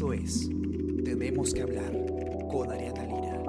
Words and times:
Esto 0.00 0.14
es 0.14 0.48
Tenemos 1.04 1.52
que 1.52 1.60
hablar 1.60 1.92
con 2.50 2.72
Ariana 2.72 3.04
Lira. 3.04 3.42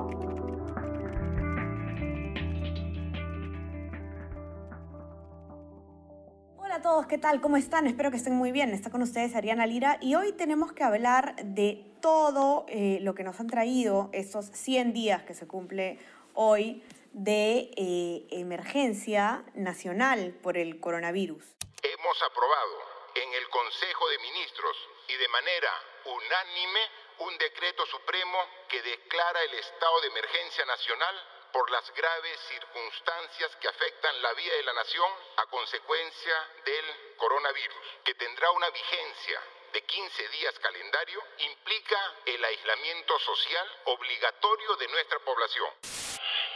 Hola 6.58 6.76
a 6.76 6.82
todos, 6.82 7.08
¿qué 7.08 7.18
tal? 7.18 7.40
¿Cómo 7.40 7.56
están? 7.56 7.88
Espero 7.88 8.12
que 8.12 8.18
estén 8.18 8.36
muy 8.36 8.52
bien. 8.52 8.72
Está 8.72 8.90
con 8.90 9.02
ustedes 9.02 9.34
Ariana 9.34 9.66
Lira 9.66 9.98
y 10.02 10.16
hoy 10.16 10.34
tenemos 10.34 10.74
que 10.74 10.84
hablar 10.84 11.38
de 11.42 11.90
todo 12.02 12.66
eh, 12.68 13.00
lo 13.00 13.16
que 13.16 13.24
nos 13.24 13.40
han 13.40 13.48
traído 13.48 14.10
estos 14.12 14.48
100 14.48 14.92
días 14.92 15.24
que 15.24 15.34
se 15.34 15.48
cumple 15.48 16.00
hoy 16.34 16.84
de 17.14 17.72
eh, 17.78 18.28
emergencia 18.30 19.46
nacional 19.54 20.38
por 20.44 20.58
el 20.58 20.82
coronavirus. 20.82 21.46
Hemos 21.82 22.24
aprobado 22.30 22.76
en 23.16 23.42
el 23.42 23.50
Consejo 23.50 24.10
de 24.10 24.18
Ministros 24.20 24.76
y 25.08 25.14
de 25.14 25.30
manera 25.30 25.70
unánime 26.06 26.90
un 27.20 27.38
decreto 27.38 27.86
supremo 27.86 28.50
que 28.68 28.82
declara 28.82 29.42
el 29.44 29.54
estado 29.56 30.02
de 30.02 30.08
emergencia 30.08 30.66
nacional 30.66 31.24
por 31.52 31.70
las 31.70 31.94
graves 31.94 32.40
circunstancias 32.48 33.56
que 33.58 33.68
afectan 33.68 34.22
la 34.22 34.34
vida 34.34 34.56
de 34.56 34.64
la 34.64 34.74
nación 34.74 35.12
a 35.38 35.46
consecuencia 35.48 36.48
del 36.64 37.16
coronavirus, 37.18 37.86
que 38.04 38.16
tendrá 38.16 38.50
una 38.52 38.70
vigencia 38.70 39.42
de 39.74 39.82
15 39.84 40.28
días 40.30 40.60
calendario, 40.60 41.22
implica 41.40 42.16
el 42.26 42.44
aislamiento 42.44 43.20
social 43.20 43.80
obligatorio 43.86 44.76
de 44.78 44.88
nuestra 44.88 45.20
población. 45.20 45.70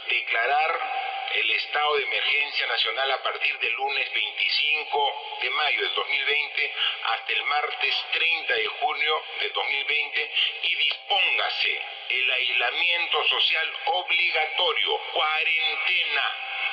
Declarar 0.08 1.05
el 1.34 1.50
estado 1.50 1.96
de 1.96 2.04
emergencia 2.04 2.66
nacional 2.66 3.10
a 3.12 3.22
partir 3.22 3.58
del 3.58 3.72
lunes 3.72 4.12
25 4.12 5.38
de 5.42 5.50
mayo 5.50 5.82
del 5.82 5.94
2020 5.94 6.72
hasta 7.04 7.32
el 7.32 7.44
martes 7.44 7.94
30 8.12 8.54
de 8.54 8.66
junio 8.66 9.22
del 9.40 9.52
2020 9.52 10.30
y 10.62 10.74
dispóngase 10.76 11.80
el 12.08 12.30
aislamiento 12.30 13.24
social 13.28 13.72
obligatorio, 13.86 15.00
cuarentena, 15.12 16.22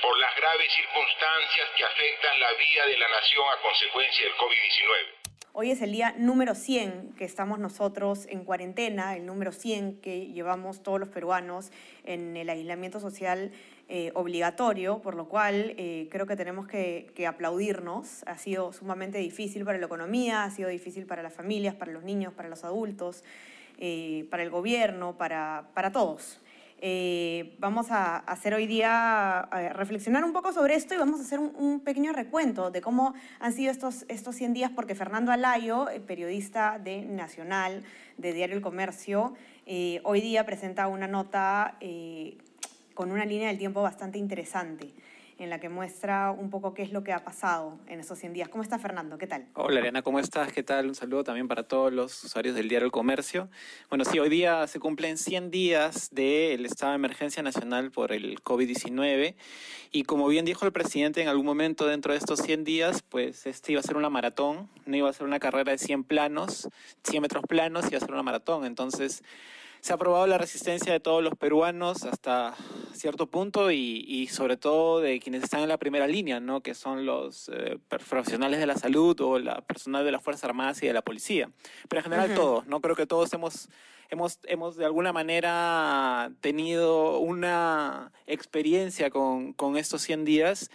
por 0.01 0.19
las 0.19 0.35
graves 0.35 0.71
circunstancias 0.73 1.69
que 1.75 1.83
afectan 1.85 2.39
la 2.39 2.53
vida 2.53 2.85
de 2.85 2.97
la 2.97 3.07
nación 3.09 3.45
a 3.51 3.61
consecuencia 3.61 4.25
del 4.25 4.35
COVID-19. 4.35 5.23
Hoy 5.55 5.69
es 5.69 5.81
el 5.83 5.91
día 5.91 6.15
número 6.17 6.55
100 6.55 7.13
que 7.15 7.25
estamos 7.25 7.59
nosotros 7.59 8.25
en 8.27 8.43
cuarentena, 8.43 9.15
el 9.15 9.25
número 9.27 9.51
100 9.51 10.01
que 10.01 10.27
llevamos 10.27 10.81
todos 10.81 10.99
los 10.99 11.09
peruanos 11.09 11.71
en 12.05 12.35
el 12.35 12.49
aislamiento 12.49 12.99
social 12.99 13.51
eh, 13.89 14.11
obligatorio, 14.15 14.99
por 14.99 15.13
lo 15.13 15.27
cual 15.27 15.75
eh, 15.77 16.07
creo 16.09 16.25
que 16.25 16.37
tenemos 16.37 16.67
que, 16.67 17.27
aplaudirnos. 17.27 18.23
Ha 18.25 18.37
sido 18.37 18.71
sumamente 18.71 19.17
difícil 19.17 19.65
para 19.65 19.77
la 19.77 19.85
economía, 19.85 20.45
ha 20.45 20.51
sido 20.51 20.69
difícil 20.69 21.05
para 21.05 21.21
las 21.21 21.33
familias, 21.33 21.75
para 21.75 21.91
los 21.91 22.01
niños, 22.03 22.33
para 22.33 22.47
los 22.47 22.63
adultos, 22.63 23.25
eh, 23.77 24.25
para 24.31 24.41
el 24.41 24.49
gobierno, 24.49 25.17
para, 25.17 25.67
para 25.73 25.91
todos. 25.91 26.39
Vamos 27.59 27.91
a 27.91 28.17
hacer 28.17 28.53
hoy 28.53 28.67
día, 28.67 29.47
reflexionar 29.71 30.25
un 30.25 30.33
poco 30.33 30.51
sobre 30.51 30.75
esto 30.75 30.93
y 30.93 30.97
vamos 30.97 31.21
a 31.21 31.23
hacer 31.23 31.39
un, 31.39 31.79
pequeño 31.79 32.11
recuento 32.11 32.71
de 32.71 32.81
cómo 32.81 33.13
han 33.39 33.53
sido 33.53 33.71
estos, 33.71 34.03
estos 34.09 34.35
100 34.35 34.53
días, 34.53 34.71
porque 34.75 34.93
Fernando 34.93 35.31
Alayo, 35.31 35.87
periodista 36.05 36.79
de 36.79 37.03
Nacional, 37.03 37.83
de 38.17 38.33
Diario 38.33 38.57
El 38.57 38.61
Comercio, 38.61 39.33
hoy 40.03 40.19
día 40.19 40.45
presenta 40.45 40.87
una 40.87 41.07
nota 41.07 41.77
con 42.93 43.11
una 43.11 43.25
línea 43.25 43.47
del 43.47 43.57
tiempo 43.57 43.81
bastante 43.81 44.17
interesante 44.17 44.93
en 45.39 45.49
la 45.49 45.59
que 45.59 45.67
muestra 45.67 46.31
un 46.31 46.49
poco 46.49 46.73
qué 46.73 46.83
es 46.83 46.91
lo 46.91 47.03
que 47.03 47.11
ha 47.11 47.23
pasado 47.23 47.79
en 47.87 47.99
esos 47.99 48.19
100 48.19 48.33
días. 48.33 48.49
¿Cómo 48.49 48.63
está 48.63 48.77
Fernando? 48.77 49.17
¿Qué 49.17 49.27
tal? 49.27 49.47
Hola 49.55 49.79
Ariana, 49.79 50.01
¿cómo 50.03 50.19
estás? 50.19 50.53
¿Qué 50.53 50.63
tal? 50.63 50.87
Un 50.87 50.95
saludo 50.95 51.23
también 51.23 51.47
para 51.47 51.63
todos 51.63 51.91
los 51.91 52.23
usuarios 52.23 52.55
del 52.55 52.69
diario 52.69 52.85
El 52.85 52.91
Comercio. 52.91 53.49
Bueno, 53.89 54.05
sí, 54.05 54.19
hoy 54.19 54.29
día 54.29 54.67
se 54.67 54.79
cumplen 54.79 55.17
100 55.17 55.49
días 55.49 56.09
del 56.11 56.65
estado 56.65 56.91
de 56.91 56.97
emergencia 56.97 57.41
nacional 57.41 57.91
por 57.91 58.11
el 58.11 58.41
COVID-19 58.43 59.35
y 59.91 60.03
como 60.03 60.27
bien 60.27 60.45
dijo 60.45 60.65
el 60.65 60.71
presidente 60.71 61.21
en 61.21 61.27
algún 61.27 61.45
momento 61.45 61.87
dentro 61.87 62.13
de 62.13 62.19
estos 62.19 62.39
100 62.41 62.63
días, 62.63 63.01
pues 63.01 63.45
este 63.47 63.71
iba 63.71 63.79
a 63.81 63.83
ser 63.83 63.97
una 63.97 64.09
maratón, 64.09 64.69
no 64.85 64.95
iba 64.95 65.09
a 65.09 65.13
ser 65.13 65.25
una 65.25 65.39
carrera 65.39 65.71
de 65.71 65.77
100 65.77 66.03
planos, 66.03 66.69
100 67.03 67.21
metros 67.21 67.43
planos, 67.47 67.87
iba 67.89 67.97
a 67.97 68.01
ser 68.01 68.11
una 68.11 68.23
maratón. 68.23 68.65
Entonces, 68.65 69.23
se 69.83 69.91
ha 69.91 69.97
probado 69.97 70.25
la 70.27 70.37
resistencia 70.37 70.93
de 70.93 71.01
todos 71.01 71.21
los 71.21 71.35
peruanos 71.35 72.05
hasta 72.05 72.55
cierto 72.93 73.27
punto 73.27 73.69
y, 73.69 74.05
y, 74.07 74.27
sobre 74.27 74.55
todo 74.55 75.01
de 75.01 75.19
quienes 75.19 75.43
están 75.43 75.59
en 75.59 75.67
la 75.67 75.77
primera 75.77 76.07
línea, 76.07 76.39
¿no? 76.39 76.61
que 76.61 76.73
son 76.73 77.05
los 77.05 77.51
eh, 77.53 77.77
profesionales 77.89 78.61
de 78.61 78.65
la 78.65 78.77
salud 78.77 79.19
o 79.19 79.39
la 79.39 79.59
personal 79.59 80.05
de 80.05 80.13
las 80.13 80.23
Fuerzas 80.23 80.45
Armadas 80.45 80.81
y 80.83 80.87
de 80.87 80.93
la 80.93 81.01
policía. 81.01 81.49
Pero 81.89 81.99
en 81.99 82.03
general 82.05 82.29
uh 82.29 82.33
-huh. 82.33 82.37
todos, 82.37 82.65
¿no? 82.65 82.79
Creo 82.79 82.95
que 82.95 83.05
todos 83.05 83.33
hemos, 83.33 83.67
hemos, 84.09 84.39
hemos 84.43 84.77
de 84.77 84.85
alguna 84.85 85.11
manera 85.11 86.31
tenido 86.39 87.19
una 87.19 88.13
experiencia 88.25 89.09
con, 89.09 89.51
con 89.51 89.75
estos 89.75 90.01
100 90.01 90.23
días 90.23 90.71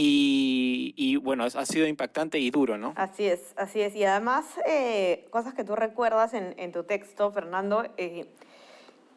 y, 0.00 0.94
y, 0.96 1.16
bueno, 1.16 1.42
ha 1.42 1.66
sido 1.66 1.84
impactante 1.88 2.38
y 2.38 2.52
duro, 2.52 2.78
¿no? 2.78 2.92
Así 2.94 3.26
es, 3.26 3.52
así 3.56 3.80
es. 3.80 3.96
Y 3.96 4.04
además, 4.04 4.44
eh, 4.64 5.26
cosas 5.30 5.54
que 5.54 5.64
tú 5.64 5.74
recuerdas 5.74 6.34
en, 6.34 6.54
en 6.56 6.70
tu 6.70 6.84
texto, 6.84 7.32
Fernando, 7.32 7.84
eh, 7.96 8.28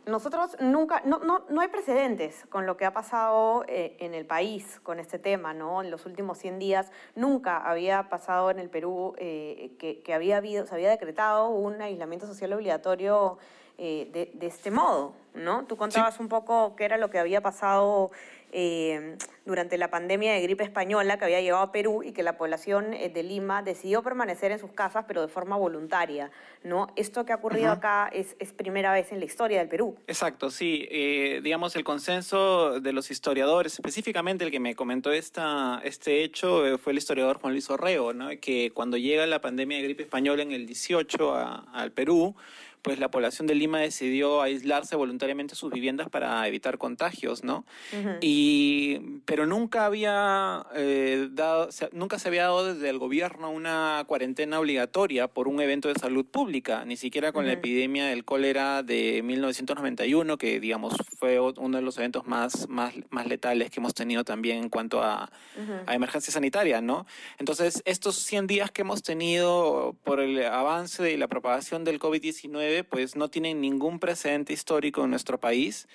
nosotros 0.08 0.58
nunca, 0.60 1.04
no, 1.06 1.20
no, 1.20 1.46
no, 1.48 1.62
hay 1.62 1.68
precedentes 1.68 2.48
con 2.50 2.66
lo 2.66 2.78
que 2.78 2.86
ha 2.86 2.94
pasado 2.94 3.64
eh, 3.68 3.96
en 4.00 4.16
el 4.16 4.26
país 4.26 4.80
con 4.82 5.00
este 5.00 5.20
tema, 5.20 5.54
¿no? 5.54 5.84
En 5.84 5.92
los 5.92 6.08
últimos 6.08 6.40
100 6.40 6.58
días 6.58 6.92
nunca 7.14 7.58
había 7.58 8.10
pasado 8.10 8.50
en 8.50 8.58
el 8.58 8.72
Perú 8.72 9.14
eh, 9.20 9.74
que, 9.78 10.02
que, 10.02 10.16
había 10.16 10.38
habido, 10.38 10.66
se 10.66 10.74
había 10.74 10.90
decretado 10.90 11.50
un 11.50 11.80
aislamiento 11.80 12.26
social 12.26 12.54
obligatorio 12.54 13.38
de, 13.78 14.32
de, 14.36 14.46
este 14.46 14.70
modo, 14.70 15.16
¿no? 15.34 15.66
Tú 15.66 15.76
contabas 15.76 16.14
sí. 16.14 16.22
un 16.22 16.30
poco 16.30 16.76
qué 16.76 16.86
era 16.86 16.98
lo 16.98 17.10
que 17.10 17.18
había 17.18 17.42
pasado 17.42 18.12
eh, 18.52 19.18
durante 19.46 19.78
la 19.78 19.90
pandemia 19.90 20.34
de 20.34 20.42
gripe 20.42 20.64
española 20.64 21.18
que 21.18 21.26
había 21.26 21.42
llegado 21.42 21.64
a 21.64 21.72
Perú 21.72 22.04
y 22.04 22.12
que 22.12 22.22
la 22.22 22.38
población 22.38 22.94
eh, 22.94 23.10
de 23.10 23.24
Lima 23.24 23.64
decidió 23.64 24.04
permanecer 24.04 24.52
en 24.52 24.60
sus 24.60 24.72
casas, 24.72 25.06
pero 25.08 25.22
de 25.22 25.28
forma 25.28 25.58
voluntaria. 25.58 26.32
¿no? 26.64 26.88
Esto 26.96 27.26
que 27.26 27.34
ha 27.34 27.38
ocurrido 27.38 27.68
uh 27.68 27.74
-huh. 27.74 27.78
acá 27.78 28.10
es, 28.14 28.36
es, 28.40 28.54
primera 28.54 28.94
vez 28.94 29.12
en 29.12 29.20
la 29.20 29.26
historia 29.26 29.60
del 29.60 29.68
Perú. 29.68 29.96
Exacto, 30.06 30.52
sí. 30.52 30.88
Eh, 30.92 31.42
digamos, 31.44 31.76
el 31.76 31.84
consenso 31.84 32.80
de 32.80 32.94
los 32.94 33.10
historiadores, 33.10 33.74
específicamente 33.74 34.46
el 34.46 34.52
que 34.52 34.60
me 34.60 34.76
comentó 34.76 35.12
esta, 35.12 35.82
este 35.84 36.24
hecho, 36.24 36.68
eh, 36.68 36.78
fue 36.78 36.92
el 36.92 37.00
historiador 37.00 37.40
Juan 37.40 37.54
Luis 37.54 37.70
Orrego, 37.70 38.14
¿no? 38.14 38.30
que 38.40 38.72
cuando 38.74 38.98
llega 38.98 39.26
la 39.26 39.42
pandemia 39.42 39.78
de 39.78 39.84
gripe 39.84 40.04
española 40.04 40.44
en 40.44 40.52
el 40.52 40.68
18 40.68 41.34
a, 41.34 41.66
al 41.74 41.92
Perú, 41.92 42.36
pues 42.82 43.00
la 43.00 43.12
población 43.12 43.48
de 43.48 43.56
Lima 43.56 43.80
decidió 43.80 44.42
aislarse 44.42 44.96
voluntariamente 44.96 45.56
sus 45.56 45.72
viviendas 45.72 46.10
para 46.10 46.48
evitar 46.48 46.78
contagios, 46.78 47.44
¿no? 47.44 47.66
Uh 47.94 47.96
-huh. 47.96 48.18
Y, 48.22 49.22
pero 49.26 49.46
nunca 49.46 49.86
había 49.86 50.66
eh, 50.76 51.28
dado, 51.32 51.70
nunca 51.92 52.18
se 52.18 52.28
había 52.28 52.44
dado 52.44 52.74
desde 52.74 52.90
el 52.90 52.98
gobierno 52.98 53.52
una 53.52 54.04
cuarentena 54.08 54.60
obligatoria 54.60 55.28
por 55.28 55.48
un 55.48 55.62
evento 55.62 55.90
de 55.90 55.96
salud 55.96 56.26
pública, 56.26 56.84
ni 56.86 56.98
siquiera 56.98 57.32
con 57.32 57.44
uh 57.44 57.46
-huh. 57.46 57.48
la 57.48 57.54
epidemia 57.54 58.06
del 58.08 58.26
cólera 58.26 58.82
de 58.82 59.22
1991, 59.24 60.38
que 60.38 60.60
digamos 60.60 60.96
fue 61.20 61.40
uno 61.40 61.78
de 61.78 61.84
los 61.84 61.98
eventos 61.98 62.26
más, 62.26 62.68
más, 62.68 62.94
más 63.10 63.28
letales 63.28 63.70
que 63.70 63.80
hemos 63.80 63.94
tenido 63.94 64.24
también 64.24 64.58
en 64.58 64.70
cuanto 64.70 65.04
a, 65.04 65.32
uh 65.58 65.62
-huh. 65.62 65.84
a 65.86 65.94
emergencia 65.94 66.34
sanitaria, 66.34 66.82
¿no? 66.82 67.06
Entonces, 67.38 67.84
estos 67.86 68.16
100 68.16 68.48
días 68.48 68.72
que 68.72 68.82
hemos 68.82 69.04
tenido 69.04 69.96
por 70.04 70.20
el 70.20 70.44
avance 70.46 71.12
y 71.12 71.18
la 71.18 71.28
propagación 71.28 71.84
del 71.84 72.00
COVID-19 72.00 72.71
pues 72.84 73.16
no 73.16 73.30
tienen 73.30 73.62
ningún 73.62 74.00
precedente 74.00 74.54
histórico 74.54 75.04
en 75.04 75.10
nuestro 75.12 75.40
país. 75.40 75.88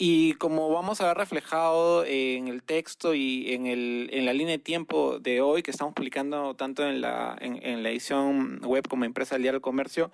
Y 0.00 0.34
como 0.34 0.70
vamos 0.70 1.00
a 1.00 1.08
ver 1.08 1.16
reflejado 1.16 2.04
en 2.04 2.46
el 2.46 2.62
texto 2.62 3.14
y 3.14 3.52
en, 3.52 3.66
el, 3.66 4.08
en 4.12 4.26
la 4.26 4.32
línea 4.32 4.52
de 4.52 4.62
tiempo 4.62 5.18
de 5.18 5.40
hoy 5.40 5.62
que 5.64 5.72
estamos 5.72 5.92
publicando 5.94 6.54
tanto 6.54 6.86
en 6.86 7.00
la, 7.00 7.36
en, 7.40 7.82
la 7.82 7.90
edición 7.90 8.60
web 8.62 8.86
como 8.88 9.04
impresa 9.04 9.34
del 9.34 9.42
Diario 9.42 9.56
del 9.56 9.62
Comercio, 9.62 10.12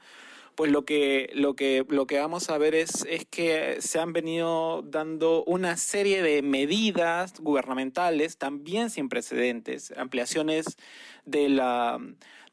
pues 0.55 0.71
lo 0.71 0.87
que, 0.87 1.31
lo 1.35 1.55
que, 1.55 1.85
lo 1.89 2.07
que 2.07 2.19
vamos 2.19 2.49
a 2.49 2.57
ver 2.57 2.75
es, 2.75 3.05
es 3.11 3.27
que 3.27 3.77
se 3.81 3.99
han 3.99 4.15
venido 4.15 4.83
dando 4.83 5.45
una 5.45 5.77
serie 5.77 6.23
de 6.23 6.41
medidas 6.41 7.39
gubernamentales 7.41 8.39
también 8.39 8.89
sin 8.89 9.11
precedentes, 9.11 9.93
ampliaciones 9.99 10.79
de 11.27 11.51
la 11.51 11.99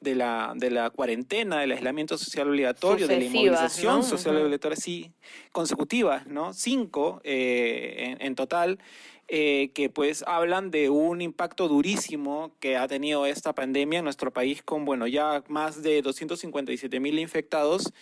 de 0.02 0.16
la, 0.16 0.54
de 0.56 0.72
la 0.72 0.90
cuarentena, 0.90 1.60
del 1.60 1.72
aislamiento 1.72 2.18
social 2.18 2.50
obligatorio, 2.50 3.08
de 3.08 3.18
la 3.18 3.24
inmovilización 3.24 3.98
¿no? 3.98 4.04
social 4.04 4.36
uh 4.36 4.40
-huh. 4.40 4.44
obligatoria, 4.44 4.76
sí, 4.76 5.12
consecutivas, 5.52 6.26
¿no? 6.28 6.54
Cinco 6.54 7.22
eh, 7.24 8.16
en, 8.20 8.26
en, 8.26 8.36
total, 8.36 8.80
eh, 9.28 9.70
que 9.76 9.90
pues 9.90 10.24
hablan 10.28 10.72
de 10.72 10.90
un 10.90 11.22
impacto 11.22 11.68
durísimo 11.68 12.52
que 12.60 12.78
ha 12.78 12.88
tenido 12.88 13.28
esta 13.28 13.54
pandemia 13.54 14.00
en 14.00 14.06
nuestro 14.06 14.32
país 14.34 14.64
con, 14.64 14.86
bueno, 14.86 15.06
ya 15.06 15.44
más 15.48 15.84
de 15.84 16.02
257 16.02 17.00
mil 17.00 17.20
infectados 17.20 17.94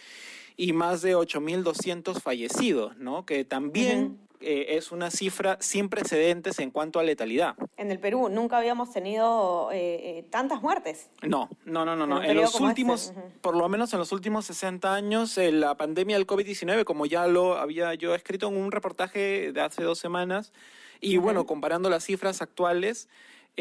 y 0.55 0.71
más 0.71 1.01
de 1.01 1.15
8.200 1.15 2.21
fallecidos, 2.21 2.97
¿no? 2.97 3.25
Que 3.25 3.43
también... 3.43 4.17
Eh, 4.41 4.77
es 4.77 4.93
una 4.93 5.11
cifra 5.11 5.57
sin 5.59 5.89
precedentes 5.89 6.59
en 6.59 6.71
cuanto 6.71 6.99
a 6.99 7.03
letalidad. 7.03 7.55
En 7.75 7.91
el 7.91 7.99
Perú 7.99 8.29
nunca 8.29 8.57
habíamos 8.57 8.93
tenido 8.93 9.69
eh, 9.73 10.19
eh, 10.19 10.25
tantas 10.29 10.61
muertes. 10.61 11.09
No, 11.21 11.49
no, 11.65 11.83
no, 11.83 11.95
no. 11.97 12.07
no. 12.07 12.23
En 12.23 12.37
los 12.37 12.57
últimos, 12.61 13.07
este, 13.07 13.19
ujú. 13.19 13.29
por 13.41 13.57
lo 13.57 13.67
menos 13.67 13.91
en 13.91 13.99
los 13.99 14.13
últimos 14.13 14.45
60 14.45 14.93
años, 14.93 15.37
eh, 15.37 15.51
la 15.51 15.75
pandemia 15.75 16.15
del 16.15 16.25
COVID-19, 16.25 16.85
como 16.85 17.05
ya 17.05 17.27
lo 17.27 17.57
había 17.57 17.93
yo 17.95 18.15
escrito 18.15 18.47
en 18.47 18.55
un 18.55 18.71
reportaje 18.71 19.51
de 19.51 19.59
hace 19.59 19.83
dos 19.83 19.99
semanas, 19.99 20.53
y 21.01 21.17
bueno, 21.17 21.45
comparando 21.45 21.89
las 21.89 22.05
cifras 22.05 22.41
actuales 22.41 23.09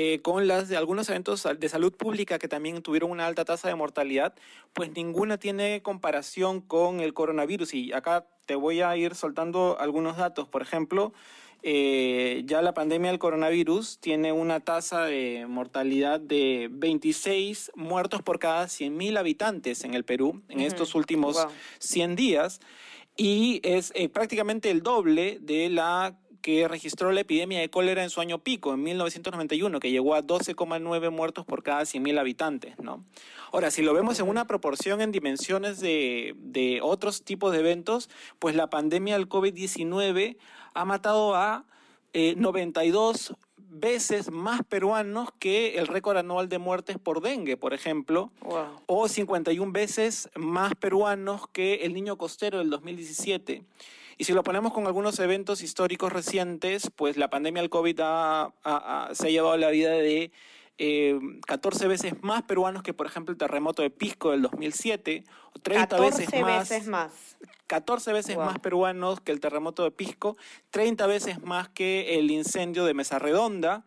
eh, 0.00 0.20
con 0.22 0.46
las 0.46 0.68
de 0.68 0.76
algunos 0.76 1.08
eventos 1.08 1.44
de 1.58 1.68
salud 1.68 1.92
pública 1.92 2.38
que 2.38 2.46
también 2.46 2.82
tuvieron 2.82 3.10
una 3.10 3.26
alta 3.26 3.44
tasa 3.44 3.66
de 3.66 3.74
mortalidad, 3.74 4.32
pues 4.72 4.92
ninguna 4.92 5.38
tiene 5.38 5.82
comparación 5.82 6.60
con 6.60 7.00
el 7.00 7.14
coronavirus. 7.14 7.74
Y 7.74 7.92
acá 7.92 8.24
te 8.46 8.54
voy 8.54 8.80
a 8.80 8.96
ir 8.96 9.16
soltando 9.16 9.76
algunos 9.80 10.16
datos. 10.16 10.46
Por 10.46 10.62
ejemplo, 10.62 11.12
eh, 11.64 12.44
ya 12.46 12.62
la 12.62 12.74
pandemia 12.74 13.10
del 13.10 13.18
coronavirus 13.18 13.98
tiene 13.98 14.30
una 14.30 14.60
tasa 14.60 15.02
de 15.02 15.46
mortalidad 15.48 16.20
de 16.20 16.68
26 16.70 17.72
muertos 17.74 18.22
por 18.22 18.38
cada 18.38 18.66
100.000 18.66 19.18
habitantes 19.18 19.82
en 19.82 19.94
el 19.94 20.04
Perú 20.04 20.44
en 20.48 20.60
estos 20.60 20.94
últimos 20.94 21.34
Guau. 21.34 21.50
100 21.80 22.14
días 22.14 22.60
y 23.16 23.60
es 23.64 23.90
eh, 23.96 24.08
prácticamente 24.08 24.70
el 24.70 24.84
doble 24.84 25.38
de 25.40 25.68
la 25.70 26.16
que 26.42 26.68
registró 26.68 27.10
la 27.12 27.20
epidemia 27.20 27.60
de 27.60 27.68
cólera 27.68 28.02
en 28.02 28.10
su 28.10 28.20
año 28.20 28.38
pico, 28.38 28.72
en 28.74 28.82
1991, 28.82 29.80
que 29.80 29.90
llegó 29.90 30.14
a 30.14 30.22
12,9 30.22 31.10
muertos 31.10 31.44
por 31.44 31.62
cada 31.62 31.82
100.000 31.82 32.18
habitantes, 32.18 32.78
¿no? 32.78 33.04
Ahora, 33.52 33.70
si 33.70 33.82
lo 33.82 33.92
vemos 33.94 34.18
en 34.20 34.28
una 34.28 34.46
proporción 34.46 35.00
en 35.00 35.10
dimensiones 35.12 35.80
de, 35.80 36.34
de 36.38 36.80
otros 36.82 37.22
tipos 37.22 37.52
de 37.52 37.60
eventos, 37.60 38.08
pues 38.38 38.54
la 38.54 38.68
pandemia 38.70 39.14
del 39.14 39.28
COVID-19 39.28 40.36
ha 40.74 40.84
matado 40.84 41.34
a 41.34 41.64
eh, 42.12 42.34
92 42.36 43.34
veces 43.70 44.30
más 44.30 44.62
peruanos 44.64 45.28
que 45.38 45.76
el 45.78 45.86
récord 45.86 46.16
anual 46.16 46.48
de 46.48 46.58
muertes 46.58 46.98
por 46.98 47.20
dengue, 47.20 47.56
por 47.56 47.74
ejemplo, 47.74 48.30
Wow. 48.40 48.80
o 48.86 49.08
51 49.08 49.72
veces 49.72 50.30
más 50.34 50.74
peruanos 50.74 51.42
que 51.52 51.74
el 51.84 51.92
niño 51.94 52.16
costero 52.16 52.58
del 52.58 52.70
2017. 52.70 53.62
Y 54.18 54.24
si 54.24 54.32
lo 54.32 54.42
ponemos 54.42 54.72
con 54.72 54.86
algunos 54.86 55.18
eventos 55.20 55.62
históricos 55.62 56.12
recientes, 56.12 56.90
pues 56.96 57.16
la 57.16 57.30
pandemia 57.30 57.62
del 57.62 57.70
COVID 57.70 58.00
ha- 58.00 58.42
ha- 58.42 58.52
ha- 58.64 59.14
se 59.14 59.28
ha 59.28 59.30
llevado 59.30 59.56
la 59.56 59.70
vida 59.70 59.90
de 59.92 60.32
eh, 60.80 61.18
14 61.46 61.88
veces 61.88 62.14
más 62.22 62.42
peruanos 62.44 62.82
que, 62.84 62.94
por 62.94 63.06
ejemplo, 63.06 63.32
el 63.32 63.38
terremoto 63.38 63.82
de 63.82 63.90
Pisco 63.90 64.30
del 64.30 64.42
2007, 64.42 65.24
o 65.52 65.58
30 65.58 65.88
14 65.88 66.20
veces 66.26 66.40
más. 66.40 66.68
veces 66.68 66.86
más. 66.86 67.12
14 67.66 68.12
veces 68.12 68.36
más 68.36 68.58
peruanos 68.60 69.20
que 69.20 69.32
el 69.32 69.40
terremoto 69.40 69.82
de 69.82 69.90
Pisco, 69.90 70.36
30 70.70 71.06
veces 71.08 71.42
más 71.42 71.68
que 71.68 72.18
el 72.18 72.30
incendio 72.30 72.84
de 72.84 72.94
Mesa 72.94 73.18
Redonda, 73.18 73.84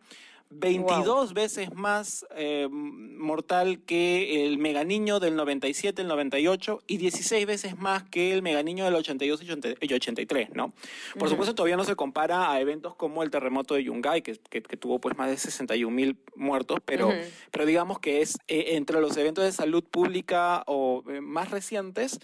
22 0.54 1.34
veces 1.34 1.72
más 1.74 2.26
eh, 2.36 2.68
mortal 2.70 3.80
que 3.84 4.44
el 4.46 4.58
meganiño 4.58 5.20
del 5.20 5.36
97, 5.36 6.02
el 6.02 6.08
98 6.08 6.80
y 6.86 6.96
16 6.98 7.46
veces 7.46 7.78
más 7.78 8.02
que 8.04 8.32
el 8.32 8.42
meganiño 8.42 8.84
del 8.84 8.94
82 8.94 9.42
y 9.42 9.50
80 9.50 9.68
y 9.80 9.94
83, 9.94 10.50
¿no? 10.54 10.72
Por 11.18 11.28
supuesto 11.28 11.54
todavía 11.54 11.76
no 11.76 11.84
se 11.84 11.96
compara 11.96 12.50
a 12.50 12.60
eventos 12.60 12.94
como 12.94 13.22
el 13.22 13.30
terremoto 13.30 13.74
de 13.74 13.84
Yungay, 13.84 14.22
que, 14.22 14.38
que- 14.50 14.62
que 14.62 14.76
tuvo 14.76 15.00
pues 15.00 15.16
más 15.16 15.28
de 15.30 15.36
61 15.36 15.94
mil 15.94 16.16
muertos, 16.36 16.78
pero, 16.84 17.08
pero 17.50 17.66
digamos 17.66 17.98
que 17.98 18.20
es 18.22 18.38
eh, 18.48 18.76
entre 18.76 19.00
los 19.00 19.16
eventos 19.16 19.44
de 19.44 19.52
salud 19.52 19.82
pública 19.84 20.62
o 20.66 21.04
eh, 21.08 21.20
más 21.20 21.50
recientes, 21.50 22.20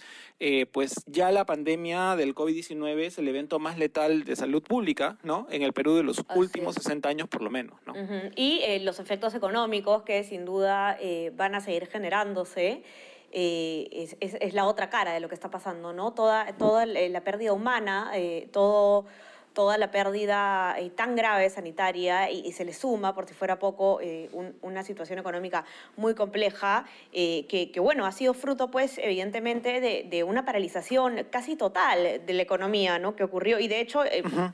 pues 0.71 1.03
ya 1.05 1.31
la 1.31 1.45
pandemia 1.45 2.15
del 2.15 2.33
COVID-19 2.33 2.99
es 2.99 3.17
el 3.17 3.27
evento 3.27 3.59
más 3.59 3.77
letal 3.77 4.23
de 4.23 4.35
salud 4.37 4.63
pública, 4.63 5.17
¿no? 5.21 5.47
En 5.51 5.63
el 5.63 5.73
Perú 5.73 5.95
de 5.95 6.03
los 6.03 6.19
Así 6.19 6.39
últimos 6.39 6.77
es. 6.77 6.83
60 6.83 7.09
años 7.09 7.27
por 7.27 7.41
lo 7.41 7.49
menos, 7.49 7.77
¿no? 7.85 7.93
Y 8.35 8.59
eh, 8.63 8.79
los 8.79 8.99
efectos 8.99 9.33
económicos 9.35 10.03
que 10.03 10.23
sin 10.23 10.45
duda 10.45 10.97
eh, 10.99 11.31
van 11.35 11.55
a 11.55 11.61
seguir 11.61 11.87
generándose. 11.87 12.83
eh, 13.31 13.87
es, 14.21 14.37
es- 14.41 14.53
la 14.53 14.65
otra 14.65 14.89
cara 14.89 15.13
de 15.13 15.19
lo 15.19 15.29
que 15.29 15.35
está 15.35 15.49
pasando, 15.51 15.93
¿no? 15.93 16.13
Toda, 16.13 16.57
toda 16.57 16.85
la 16.87 17.21
pérdida 17.21 17.53
humana, 17.53 18.11
todo, 18.51 19.05
toda 19.53 19.77
la 19.77 19.91
pérdida 19.91 20.75
eh, 20.79 20.89
tan 20.89 21.15
grave 21.15 21.49
sanitaria 21.49 22.29
y, 22.31 22.39
y 22.45 22.51
se 22.53 22.63
le 22.65 22.73
suma, 22.73 23.13
por 23.13 23.27
si 23.27 23.33
fuera 23.33 23.59
poco, 23.59 23.99
eh, 24.01 24.29
un- 24.31 24.55
una 24.61 24.83
situación 24.83 25.19
económica 25.19 25.65
muy 25.97 26.15
compleja 26.15 26.85
eh, 27.11 27.45
que, 27.49 27.71
que, 27.71 27.79
bueno, 27.79 28.05
ha 28.05 28.11
sido 28.11 28.33
fruto, 28.33 28.69
pues, 28.71 28.97
evidentemente, 28.97 29.81
de, 29.81 30.05
de 30.09 30.23
una 30.23 30.45
paralización 30.45 31.25
casi 31.29 31.55
total 31.55 32.25
de 32.25 32.33
la 32.33 32.41
economía, 32.43 32.99
¿no? 32.99 33.15
Que 33.15 33.23
ocurrió. 33.23 33.59
Y 33.59 33.67
de 33.67 33.79
hecho, 33.81 34.03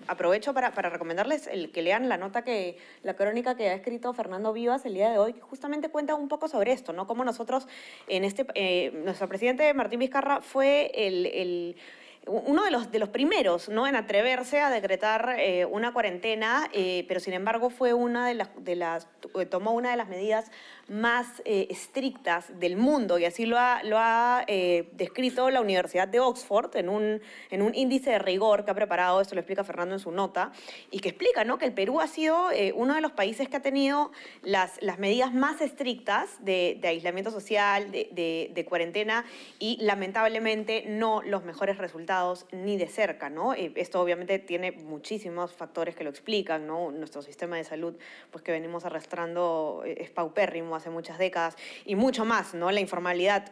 aprovecho 0.08 0.54
para, 0.54 0.74
para 0.74 0.90
recomendarles 0.90 1.48
el 1.48 1.72
que 1.72 1.82
lean 1.82 2.10
la 2.10 2.18
nota 2.18 2.44
que, 2.44 2.78
la 3.04 3.16
crónica 3.16 3.56
que 3.56 3.70
ha 3.70 3.74
escrito 3.74 4.14
Fernando 4.14 4.54
Vivas 4.54 4.86
el 4.86 4.94
día 4.94 5.12
de 5.12 5.18
hoy, 5.20 5.34
que 5.34 5.42
justamente 5.42 5.90
cuenta 5.90 6.16
un 6.16 6.28
poco 6.30 6.48
sobre 6.48 6.72
esto, 6.72 6.94
¿no? 6.94 7.06
Cómo 7.06 7.24
nosotros, 7.24 7.68
en 8.08 8.24
este, 8.24 8.92
nuestro 9.04 9.28
presidente 9.28 9.74
Martín 9.74 10.00
Vizcarra 10.00 10.42
fue 10.42 10.92
el- 10.96 11.26
el 11.28 11.76
uno 12.28 12.64
de 12.64 12.72
los, 12.72 12.92
de 12.92 13.00
los 13.00 13.10
primeros 13.10 13.70
¿no? 13.70 13.88
en 13.88 13.96
atreverse 13.96 14.60
a 14.60 14.70
decretar 14.70 15.36
eh, 15.38 15.66
una 15.66 15.94
cuarentena, 15.94 16.70
eh, 16.74 17.06
pero 17.08 17.20
sin 17.20 17.34
embargo 17.34 17.70
fue 17.70 17.94
una 17.94 18.28
de 18.28 18.34
las, 18.34 18.50
de 18.58 18.76
las, 18.76 19.08
eh, 19.40 19.46
tomó 19.46 19.72
una 19.74 19.92
de 19.92 19.98
las 19.98 20.08
medidas 20.08 20.52
más 20.88 21.42
eh, 21.46 21.68
estrictas 21.70 22.60
del 22.60 22.78
mundo 22.78 23.18
y 23.18 23.26
así 23.26 23.46
lo 23.46 23.58
ha, 23.58 23.82
lo 23.84 23.98
ha 23.98 24.44
eh, 24.48 24.90
descrito 24.94 25.50
la 25.50 25.60
Universidad 25.62 26.08
de 26.08 26.20
Oxford 26.20 26.76
en 26.76 26.90
un, 26.90 27.22
en 27.50 27.62
un 27.64 27.74
índice 27.74 28.12
de 28.12 28.20
rigor 28.20 28.66
que 28.66 28.72
ha 28.72 28.76
preparado, 28.76 29.20
esto 29.22 29.34
lo 29.36 29.42
explica 29.42 29.64
Fernando 29.64 29.96
en 29.96 30.00
su 30.00 30.12
nota, 30.12 30.52
y 30.92 31.00
que 31.00 31.10
explica 31.10 31.44
¿no? 31.44 31.58
que 31.58 31.66
el 31.66 31.74
Perú 31.74 32.02
ha 32.02 32.08
sido 32.08 32.52
eh, 32.52 32.72
uno 32.76 32.94
de 32.94 33.02
los 33.02 33.12
países 33.14 33.50
que 33.50 33.58
ha 33.58 33.62
tenido 33.62 34.12
las, 34.44 34.82
las 34.82 35.00
medidas 35.00 35.34
más 35.34 35.60
estrictas 35.62 36.30
de, 36.46 36.78
de 36.80 36.88
aislamiento 36.88 37.32
social, 37.32 37.92
de, 37.92 38.10
de- 38.12 38.52
de 38.54 38.66
cuarentena 38.66 39.26
y 39.60 39.78
lamentablemente 39.82 40.84
no 40.88 41.22
los 41.24 41.44
mejores 41.44 41.78
resultados 41.78 42.46
ni 42.52 42.78
de 42.78 42.88
cerca, 42.88 43.30
¿no? 43.30 43.54
Eh, 43.54 43.72
Esto 43.76 44.00
obviamente 44.02 44.40
tiene 44.40 44.72
muchísimos 44.72 45.54
factores 45.54 45.96
que 45.96 46.04
lo 46.04 46.10
explican, 46.10 46.68
¿no? 46.68 46.92
Nuestro 46.92 47.22
sistema 47.22 47.58
de 47.58 47.64
salud, 47.64 47.96
pues 48.32 48.44
que 48.44 48.52
venimos 48.52 48.86
arrastrando 48.86 49.84
eh, 49.86 49.96
es 50.00 50.10
paupérrimo 50.12 50.75
hace 50.76 50.90
muchas 50.90 51.18
décadas 51.18 51.56
y 51.86 51.96
mucho 51.96 52.26
más, 52.26 52.54
¿no? 52.54 52.72
La 52.72 52.80
informalidad, 52.82 53.52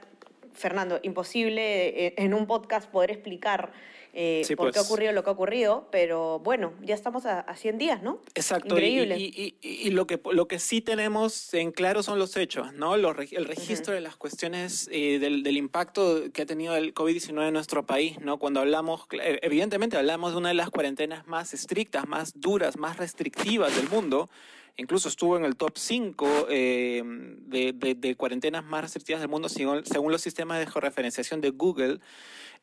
Fernando, 0.53 0.99
imposible 1.03 2.07
eh, 2.07 2.13
en 2.17 2.33
un 2.33 2.45
podcast 2.45 2.89
poder 2.89 3.11
explicar 3.11 3.71
eh, 4.15 4.43
Sí, 4.45 4.55
por 4.55 4.71
qué 4.71 4.77
ha 4.77 4.81
pues. 4.83 4.91
ocurrido 4.91 5.11
lo 5.11 5.23
que 5.23 5.31
ha 5.31 5.33
ocurrido, 5.33 5.87
pero 5.91 6.37
bueno, 6.37 6.73
ya 6.83 6.93
estamos 6.93 7.25
a, 7.25 7.39
a 7.39 7.55
100 7.55 7.79
días, 7.79 8.03
¿no? 8.03 8.19
Exacto. 8.35 8.67
y- 8.67 8.71
Increíble. 8.77 9.17
Y, 9.17 9.55
y- 9.63 9.67
y 9.87 9.89
lo, 9.89 10.05
que, 10.05 10.21
lo 10.31 10.47
que 10.47 10.59
sí 10.59 10.81
tenemos 10.81 11.51
en 11.55 11.71
claro 11.71 12.03
son 12.03 12.19
los 12.19 12.37
hechos, 12.37 12.71
¿no? 12.73 12.95
Los 12.95 13.17
el 13.31 13.45
registro 13.45 13.91
de 13.95 14.01
las 14.01 14.15
cuestiones 14.15 14.87
eh, 14.91 15.17
del, 15.17 15.41
del 15.41 15.57
impacto 15.57 16.31
que 16.31 16.43
ha 16.43 16.45
tenido 16.45 16.75
el 16.75 16.93
COVID-19 16.93 17.47
en 17.47 17.53
nuestro 17.53 17.87
país, 17.87 18.19
¿no? 18.19 18.37
Cuando 18.37 18.59
hablamos, 18.59 19.07
eh, 19.13 19.39
evidentemente 19.41 19.97
hablamos 19.97 20.33
de 20.33 20.37
una 20.37 20.49
de 20.49 20.55
las 20.55 20.69
cuarentenas 20.69 21.25
más 21.25 21.55
estrictas, 21.55 22.07
más 22.07 22.39
duras, 22.39 22.77
más 22.77 22.97
restrictivas 22.97 23.75
del 23.75 23.89
mundo. 23.89 24.29
Incluso 24.75 25.07
estuvo 25.07 25.37
en 25.37 25.45
el 25.45 25.55
top 25.55 25.77
5 25.77 26.45
de, 26.49 27.73
de- 27.75 27.95
de 27.95 28.15
cuarentenas 28.15 28.63
más 28.63 28.81
restrictivas 28.81 29.21
del 29.21 29.29
mundo 29.29 29.47
según, 29.49 29.85
según 29.85 30.11
los 30.11 30.21
sistemas 30.21 30.59
de 30.59 30.65
georreferenciación 30.67 31.41
de 31.41 31.51
Google. 31.51 31.99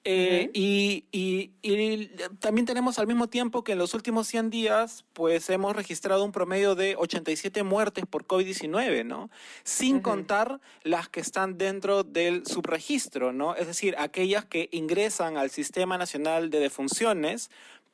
Eh, 0.02 0.50
y, 0.54 1.04
y- 1.12 1.50
y 1.60 2.06
también 2.38 2.64
tenemos 2.64 2.98
al 2.98 3.06
mismo 3.06 3.28
tiempo 3.28 3.62
que 3.62 3.72
en 3.72 3.78
los 3.78 3.92
últimos 3.92 4.26
100 4.28 4.48
días, 4.48 5.04
pues 5.12 5.50
hemos 5.50 5.76
registrado 5.76 6.24
un 6.24 6.32
promedio 6.32 6.74
de 6.74 6.96
87 6.96 7.62
muertes 7.64 8.06
por 8.06 8.26
COVID-19, 8.26 9.04
¿no? 9.04 9.28
Sin 9.62 10.00
contar 10.00 10.58
las 10.84 11.10
que 11.10 11.20
están 11.20 11.58
dentro 11.58 12.02
del 12.02 12.46
subregistro, 12.46 13.34
¿no? 13.34 13.54
Es 13.54 13.66
decir, 13.66 13.94
aquellas 13.98 14.46
que 14.46 14.70
ingresan 14.72 15.36
al 15.36 15.50
Sistema 15.50 15.98
Nacional 15.98 16.48
de 16.48 16.60
Defunciones, 16.60 17.50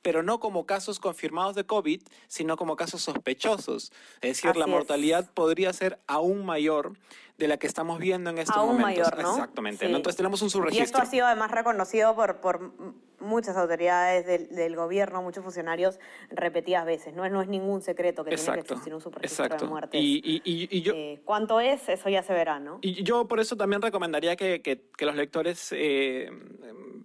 pero 0.06 0.22
no 0.22 0.38
como 0.38 0.66
casos 0.66 1.00
confirmados 1.00 1.56
de 1.56 1.66
COVID, 1.66 2.00
sino 2.28 2.56
como 2.56 2.76
casos 2.76 3.02
sospechosos. 3.02 3.90
Es 4.20 4.36
decir, 4.36 4.54
la 4.54 4.66
es. 4.66 4.70
mortalidad 4.70 5.28
podría 5.34 5.72
ser 5.72 5.98
aún 6.06 6.46
mayor 6.46 6.92
de 7.38 7.48
la 7.48 7.56
que 7.56 7.66
estamos 7.66 7.98
viendo 7.98 8.30
en 8.30 8.38
estos 8.38 8.56
Aún 8.56 8.78
momentos. 8.78 9.10
mayor, 9.10 9.20
¿no? 9.20 9.32
Exactamente. 9.32 9.84
Sí. 9.84 9.90
¿no? 9.90 9.96
Entonces 9.96 10.16
tenemos 10.16 10.42
un 10.42 10.46
Y 10.46 10.48
esto 10.50 10.58
subregistro. 10.58 11.02
ha 11.02 11.06
sido 11.06 11.26
además 11.26 11.50
reconocido 11.50 12.14
por, 12.14 12.72
muchas 13.20 13.56
autoridades 13.56 14.26
del, 14.26 14.48
del 14.54 14.76
gobierno, 14.76 15.22
muchos 15.22 15.42
funcionarios, 15.42 15.98
repetidas 16.30 16.84
veces. 16.84 17.14
No 17.14 17.24
es, 17.24 17.32
no 17.32 17.40
es 17.42 17.48
ningún 17.48 17.82
secreto 17.82 18.24
que 18.24 18.30
tiene 18.30 18.42
que 18.44 18.50
Exacto, 18.60 18.74
existir 18.74 18.94
un 18.94 19.02
exacto. 19.22 19.64
de 19.64 19.70
muertes. 19.70 20.00
Y, 20.00 20.20
y- 20.24 20.42
y- 20.44 20.68
y 20.70 20.82
yo, 20.82 20.92
Eh, 20.94 21.20
¿Cuánto 21.24 21.60
es? 21.60 21.88
Eso 21.88 22.08
ya 22.08 22.22
se 22.22 22.32
verá, 22.32 22.58
¿no? 22.58 22.78
y 22.82 23.02
yo 23.02 23.26
por 23.28 23.40
eso 23.40 23.56
también 23.56 23.80
recomendaría 23.82 24.36
que, 24.36 24.60
que- 24.62 24.82
que 24.96 25.06
los 25.06 25.14
lectores, 25.16 25.72
eh, 25.76 26.30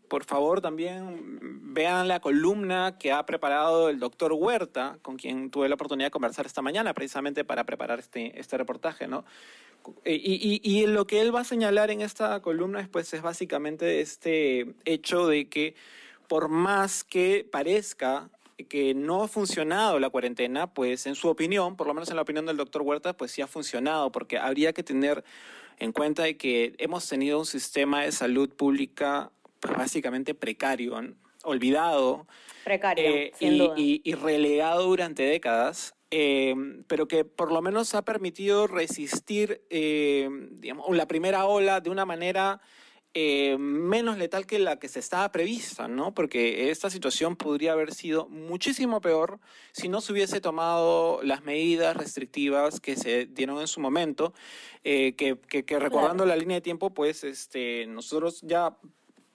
por 0.08 0.24
favor, 0.26 0.60
también 0.62 1.40
vean 1.74 2.08
la 2.08 2.20
columna 2.20 2.98
que 3.00 3.12
ha 3.14 3.26
preparado 3.26 3.90
el 3.90 4.00
doctor 4.00 4.34
Huerta, 4.34 4.98
con 5.02 5.16
quien 5.18 5.50
tuve 5.52 5.70
la 5.70 5.76
oportunidad 5.76 6.08
de 6.08 6.12
conversar 6.12 6.46
esta 6.46 6.62
mañana, 6.62 6.94
precisamente 6.94 7.46
para 7.46 7.64
preparar 7.64 8.00
este, 8.00 8.38
este 8.40 8.58
reportaje, 8.58 9.08
¿no? 9.08 9.24
Eh, 10.06 10.16
Y, 10.24 10.62
y- 10.64 10.80
y 10.82 10.88
lo 10.88 11.06
que 11.08 11.22
él 11.22 11.34
va 11.34 11.42
a 11.42 11.44
señalar 11.46 11.90
en 11.92 12.02
esta 12.02 12.42
columna 12.42 12.82
es, 12.82 12.88
pues, 12.88 13.14
es 13.14 13.22
básicamente 13.22 14.02
este 14.02 14.74
hecho 14.86 15.28
de 15.28 15.48
que 15.50 15.76
por 16.28 16.48
más 16.50 17.04
que 17.04 17.46
parezca 17.52 18.30
que 18.70 18.94
no 18.94 19.24
ha 19.24 19.28
funcionado 19.28 20.00
la 20.00 20.10
cuarentena, 20.12 20.72
pues 20.72 21.08
en 21.08 21.16
su 21.16 21.28
opinión, 21.30 21.76
por 21.76 21.88
lo 21.88 21.96
menos 21.96 22.10
en 22.10 22.16
la 22.16 22.22
opinión 22.22 22.46
del 22.46 22.58
doctor 22.58 22.84
Huerta, 22.84 23.14
pues 23.18 23.32
sí 23.32 23.42
ha 23.42 23.48
funcionado, 23.48 24.12
porque 24.12 24.38
habría 24.38 24.72
que 24.72 24.84
tener 24.84 25.24
en 25.80 25.92
cuenta 25.92 26.24
de 26.24 26.38
que 26.38 26.76
hemos 26.78 27.10
tenido 27.10 27.40
un 27.40 27.46
sistema 27.48 28.04
de 28.04 28.12
salud 28.12 28.50
pública 28.50 29.32
pues, 29.60 29.76
básicamente 29.76 30.36
precario, 30.36 30.96
olvidado 31.44 32.28
precario, 32.64 33.04
eh, 33.04 33.32
sin 33.34 33.54
y, 33.54 33.58
duda. 33.58 33.74
y- 33.78 34.02
y 34.04 34.14
relegado 34.14 34.84
durante 34.84 35.24
décadas, 35.24 35.96
eh, 36.12 36.54
pero 36.88 37.08
que 37.08 37.24
por 37.26 37.52
lo 37.52 37.62
menos 37.62 37.96
ha 37.96 38.04
permitido 38.04 38.68
resistir 38.68 39.64
eh, 39.70 40.30
digamos, 40.52 40.96
la 40.96 41.08
primera 41.08 41.46
ola 41.46 41.80
de 41.82 41.90
una 41.90 42.06
manera 42.06 42.62
eh, 43.14 43.58
menos 43.60 44.18
letal 44.18 44.46
que 44.46 44.58
la 44.58 44.80
que 44.80 44.88
se 44.88 45.00
estaba 45.00 45.30
prevista, 45.34 45.90
¿no? 45.90 46.14
Porque 46.14 46.70
esta 46.72 46.90
situación 46.90 47.36
podría 47.36 47.74
haber 47.74 47.94
sido 47.94 48.30
muchísimo 48.30 49.02
peor 49.02 49.40
si 49.74 49.90
no 49.90 50.00
se 50.00 50.14
hubiese 50.14 50.40
tomado 50.40 51.20
las 51.22 51.44
medidas 51.44 51.98
restrictivas 51.98 52.80
que 52.80 52.96
se 52.96 53.26
dieron 53.26 53.60
en 53.60 53.68
su 53.68 53.82
momento, 53.82 54.34
eh, 54.86 55.14
que, 55.18 55.38
que- 55.38 55.66
que 55.66 55.78
recordando 55.78 56.26
la 56.26 56.38
línea 56.38 56.56
de 56.56 56.62
tiempo, 56.62 56.94
pues 56.94 57.26
este, 57.26 57.86
nosotros 57.86 58.40
ya 58.44 58.78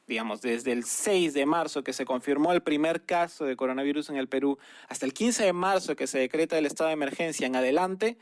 digamos, 0.06 0.40
desde 0.40 0.72
el 0.72 0.84
6 0.84 1.34
de 1.34 1.46
marzo 1.46 1.82
que 1.82 1.92
se 1.92 2.04
confirmó 2.04 2.52
el 2.52 2.62
primer 2.62 3.02
caso 3.02 3.44
de 3.44 3.56
coronavirus 3.56 4.10
en 4.10 4.16
el 4.16 4.28
Perú, 4.28 4.58
hasta 4.88 5.06
el 5.06 5.12
15 5.12 5.44
de 5.44 5.52
marzo 5.52 5.96
que 5.96 6.06
se 6.06 6.18
decreta 6.18 6.56
el 6.56 6.66
estado 6.66 6.88
de 6.88 6.94
emergencia 6.94 7.46
en 7.46 7.56
adelante, 7.56 8.16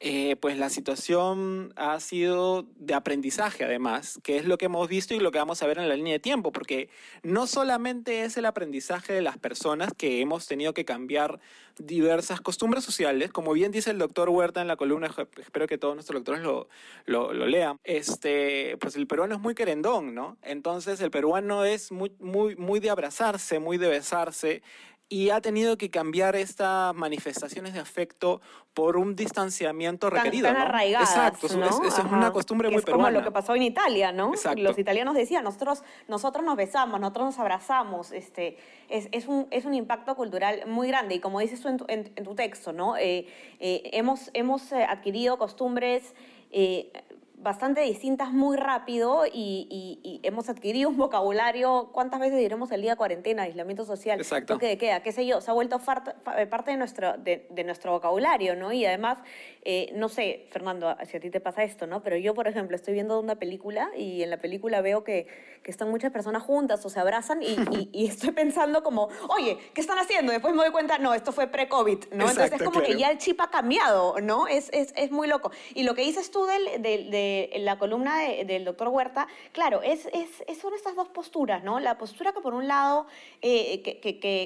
eh, 0.00 0.36
pues 0.36 0.56
la 0.56 0.70
situación 0.70 1.72
ha 1.74 1.98
sido 1.98 2.66
de 2.76 2.94
aprendizaje 2.94 3.64
además, 3.64 4.20
que 4.22 4.36
es 4.36 4.44
lo 4.44 4.56
que 4.56 4.66
hemos 4.66 4.88
visto 4.88 5.12
y 5.12 5.18
lo 5.18 5.32
que 5.32 5.38
vamos 5.38 5.60
a 5.62 5.66
ver 5.66 5.78
en 5.78 5.88
la 5.88 5.96
línea 5.96 6.12
de 6.12 6.18
tiempo, 6.20 6.52
porque 6.52 6.88
no 7.24 7.48
solamente 7.48 8.22
es 8.22 8.36
el 8.36 8.46
aprendizaje 8.46 9.12
de 9.12 9.22
las 9.22 9.38
personas 9.38 9.92
que 9.96 10.20
hemos 10.20 10.46
tenido 10.46 10.72
que 10.72 10.84
cambiar 10.84 11.40
diversas 11.78 12.40
costumbres 12.40 12.84
sociales, 12.84 13.32
como 13.32 13.52
bien 13.52 13.72
dice 13.72 13.90
el 13.90 13.98
doctor 13.98 14.28
Huerta 14.28 14.60
en 14.60 14.68
la 14.68 14.76
columna, 14.76 15.10
espero 15.36 15.66
que 15.66 15.78
todos 15.78 15.94
nuestros 15.94 16.16
lectores 16.16 16.42
lo, 16.42 16.68
lo, 17.06 17.32
lo 17.32 17.46
lean, 17.46 17.80
este, 17.82 18.76
pues 18.78 18.94
el 18.96 19.06
peruano 19.06 19.34
es 19.34 19.40
muy 19.40 19.54
querendón, 19.54 20.14
¿no? 20.14 20.36
Entonces 20.42 21.00
el 21.00 21.10
peruano 21.10 21.64
es 21.64 21.90
muy, 21.90 22.12
muy, 22.20 22.56
muy 22.56 22.80
de 22.80 22.90
abrazarse, 22.90 23.58
muy 23.58 23.78
de 23.78 23.88
besarse, 23.88 24.62
y 25.10 25.30
ha 25.30 25.40
tenido 25.40 25.78
que 25.78 25.90
cambiar 25.90 26.36
estas 26.36 26.94
manifestaciones 26.94 27.72
de 27.72 27.80
afecto 27.80 28.42
por 28.74 28.96
un 28.98 29.16
distanciamiento 29.16 30.10
tan, 30.10 30.18
requerido. 30.18 30.48
tan 30.48 30.56
¿no? 30.58 30.62
arraigadas, 30.62 31.08
Exacto, 31.08 31.48
¿no? 31.56 31.66
es, 31.86 31.98
una 32.04 32.30
costumbre 32.30 32.68
Que 32.68 32.74
muy 32.74 32.80
es 32.80 32.84
como 32.84 33.08
lo 33.10 33.22
que 33.22 33.30
pasó 33.30 33.54
en 33.54 33.62
Italia, 33.62 34.12
¿no? 34.12 34.28
Exacto. 34.34 34.60
Los 34.62 34.78
italianos 34.78 35.14
decían, 35.14 35.44
nosotros, 35.44 35.82
nosotros 36.08 36.44
nos 36.44 36.56
besamos, 36.56 37.00
nosotros 37.00 37.24
nos 37.26 37.38
abrazamos. 37.38 38.12
Este, 38.12 38.58
es, 38.90 39.08
es, 39.12 39.26
un, 39.28 39.46
es 39.50 39.64
un 39.64 39.74
impacto 39.74 40.14
cultural 40.14 40.64
muy 40.66 40.88
grande 40.88 41.14
y 41.14 41.20
como 41.20 41.40
dices 41.40 41.60
tú 41.62 41.68
en 41.68 41.76
tu, 41.78 41.84
en- 41.88 42.12
en 42.14 42.24
tu 42.24 42.34
texto, 42.34 42.72
¿no? 42.74 42.96
Eh, 42.98 43.26
eh, 43.60 43.90
hemos, 43.94 44.30
hemos 44.34 44.70
eh, 44.72 44.84
adquirido 44.84 45.38
costumbres... 45.38 46.14
eh, 46.50 46.92
bastante 47.40 47.80
distintas 47.82 48.32
muy 48.32 48.56
rápido 48.56 49.24
y, 49.26 49.66
y- 49.70 50.00
y 50.02 50.20
hemos 50.26 50.48
adquirido 50.48 50.88
un 50.90 50.96
vocabulario, 50.96 51.90
¿cuántas 51.92 52.18
veces 52.20 52.38
diremos 52.38 52.70
el 52.72 52.82
día 52.82 52.92
de 52.92 52.96
cuarentena, 52.96 53.44
aislamiento 53.44 53.84
social, 53.84 54.18
Exacto. 54.18 54.54
toque 54.54 54.66
de 54.66 54.78
queda, 54.78 55.02
qué 55.02 55.12
sé 55.12 55.24
yo? 55.26 55.40
Se 55.40 55.50
ha 55.50 55.54
vuelto 55.54 55.78
farta- 55.78 56.16
fa- 56.22 56.40
eh, 56.40 56.46
parte 56.46 56.72
de 56.72 56.76
nuestro, 56.76 57.16
de, 57.16 57.46
de 57.50 57.64
nuestro 57.64 57.92
vocabulario, 57.92 58.56
¿no? 58.56 58.72
Y 58.72 58.84
además, 58.84 59.18
eh, 59.62 59.92
no 59.94 60.08
sé, 60.08 60.46
Fernando, 60.50 60.96
si 61.08 61.16
a 61.16 61.20
ti 61.20 61.30
te 61.30 61.40
pasa 61.40 61.62
esto, 61.62 61.86
¿no? 61.86 62.02
Pero 62.02 62.16
yo, 62.16 62.34
por 62.34 62.48
ejemplo, 62.48 62.74
estoy 62.76 62.94
viendo 62.94 63.18
una 63.20 63.36
película 63.36 63.90
y 63.96 64.22
en 64.22 64.30
la 64.30 64.38
película 64.38 64.80
veo 64.80 65.04
que, 65.04 65.26
que 65.62 65.70
están 65.70 65.90
muchas 65.90 66.10
personas 66.10 66.42
juntas 66.42 66.84
o 66.84 66.88
se 66.90 66.98
abrazan 66.98 67.42
y, 67.42 67.56
y- 67.92 68.06
estoy 68.08 68.32
pensando 68.32 68.82
como, 68.82 69.08
oye, 69.28 69.58
¿qué 69.74 69.80
están 69.80 69.98
haciendo? 69.98 70.32
Después 70.32 70.54
me 70.54 70.62
doy 70.62 70.72
cuenta, 70.72 70.98
no, 70.98 71.14
esto 71.14 71.32
fue 71.32 71.46
pre-COVID, 71.46 71.98
¿no? 72.12 72.28
Entonces 72.28 72.36
Exacto, 72.46 72.56
es 72.56 72.62
como 72.64 72.80
que 72.80 72.86
claro. 72.86 73.00
ya 73.00 73.10
el 73.10 73.18
chip 73.18 73.40
ha 73.40 73.50
cambiado, 73.50 74.20
¿no? 74.20 74.48
Es, 74.48 74.70
es, 74.72 74.92
es 74.96 75.10
muy 75.12 75.28
loco. 75.28 75.50
Y 75.74 75.84
lo 75.84 75.94
que 75.94 76.02
dices 76.02 76.30
tú 76.30 76.44
del- 76.46 76.82
del- 76.82 77.10
de, 77.28 77.58
la 77.60 77.78
columna 77.78 78.18
de- 78.20 78.44
del 78.44 78.64
doctor 78.64 78.88
Huerta, 78.88 79.26
claro, 79.52 79.82
es, 79.82 80.06
es, 80.12 80.42
es- 80.46 80.58
son 80.58 80.74
estas 80.74 80.94
dos 80.96 81.08
posturas, 81.08 81.62
¿no? 81.62 81.78
La 81.80 81.98
postura 81.98 82.32
que 82.32 82.40
por 82.40 82.54
un 82.54 82.66
lado, 82.68 83.06
eh, 83.42 83.82
que, 83.82 83.98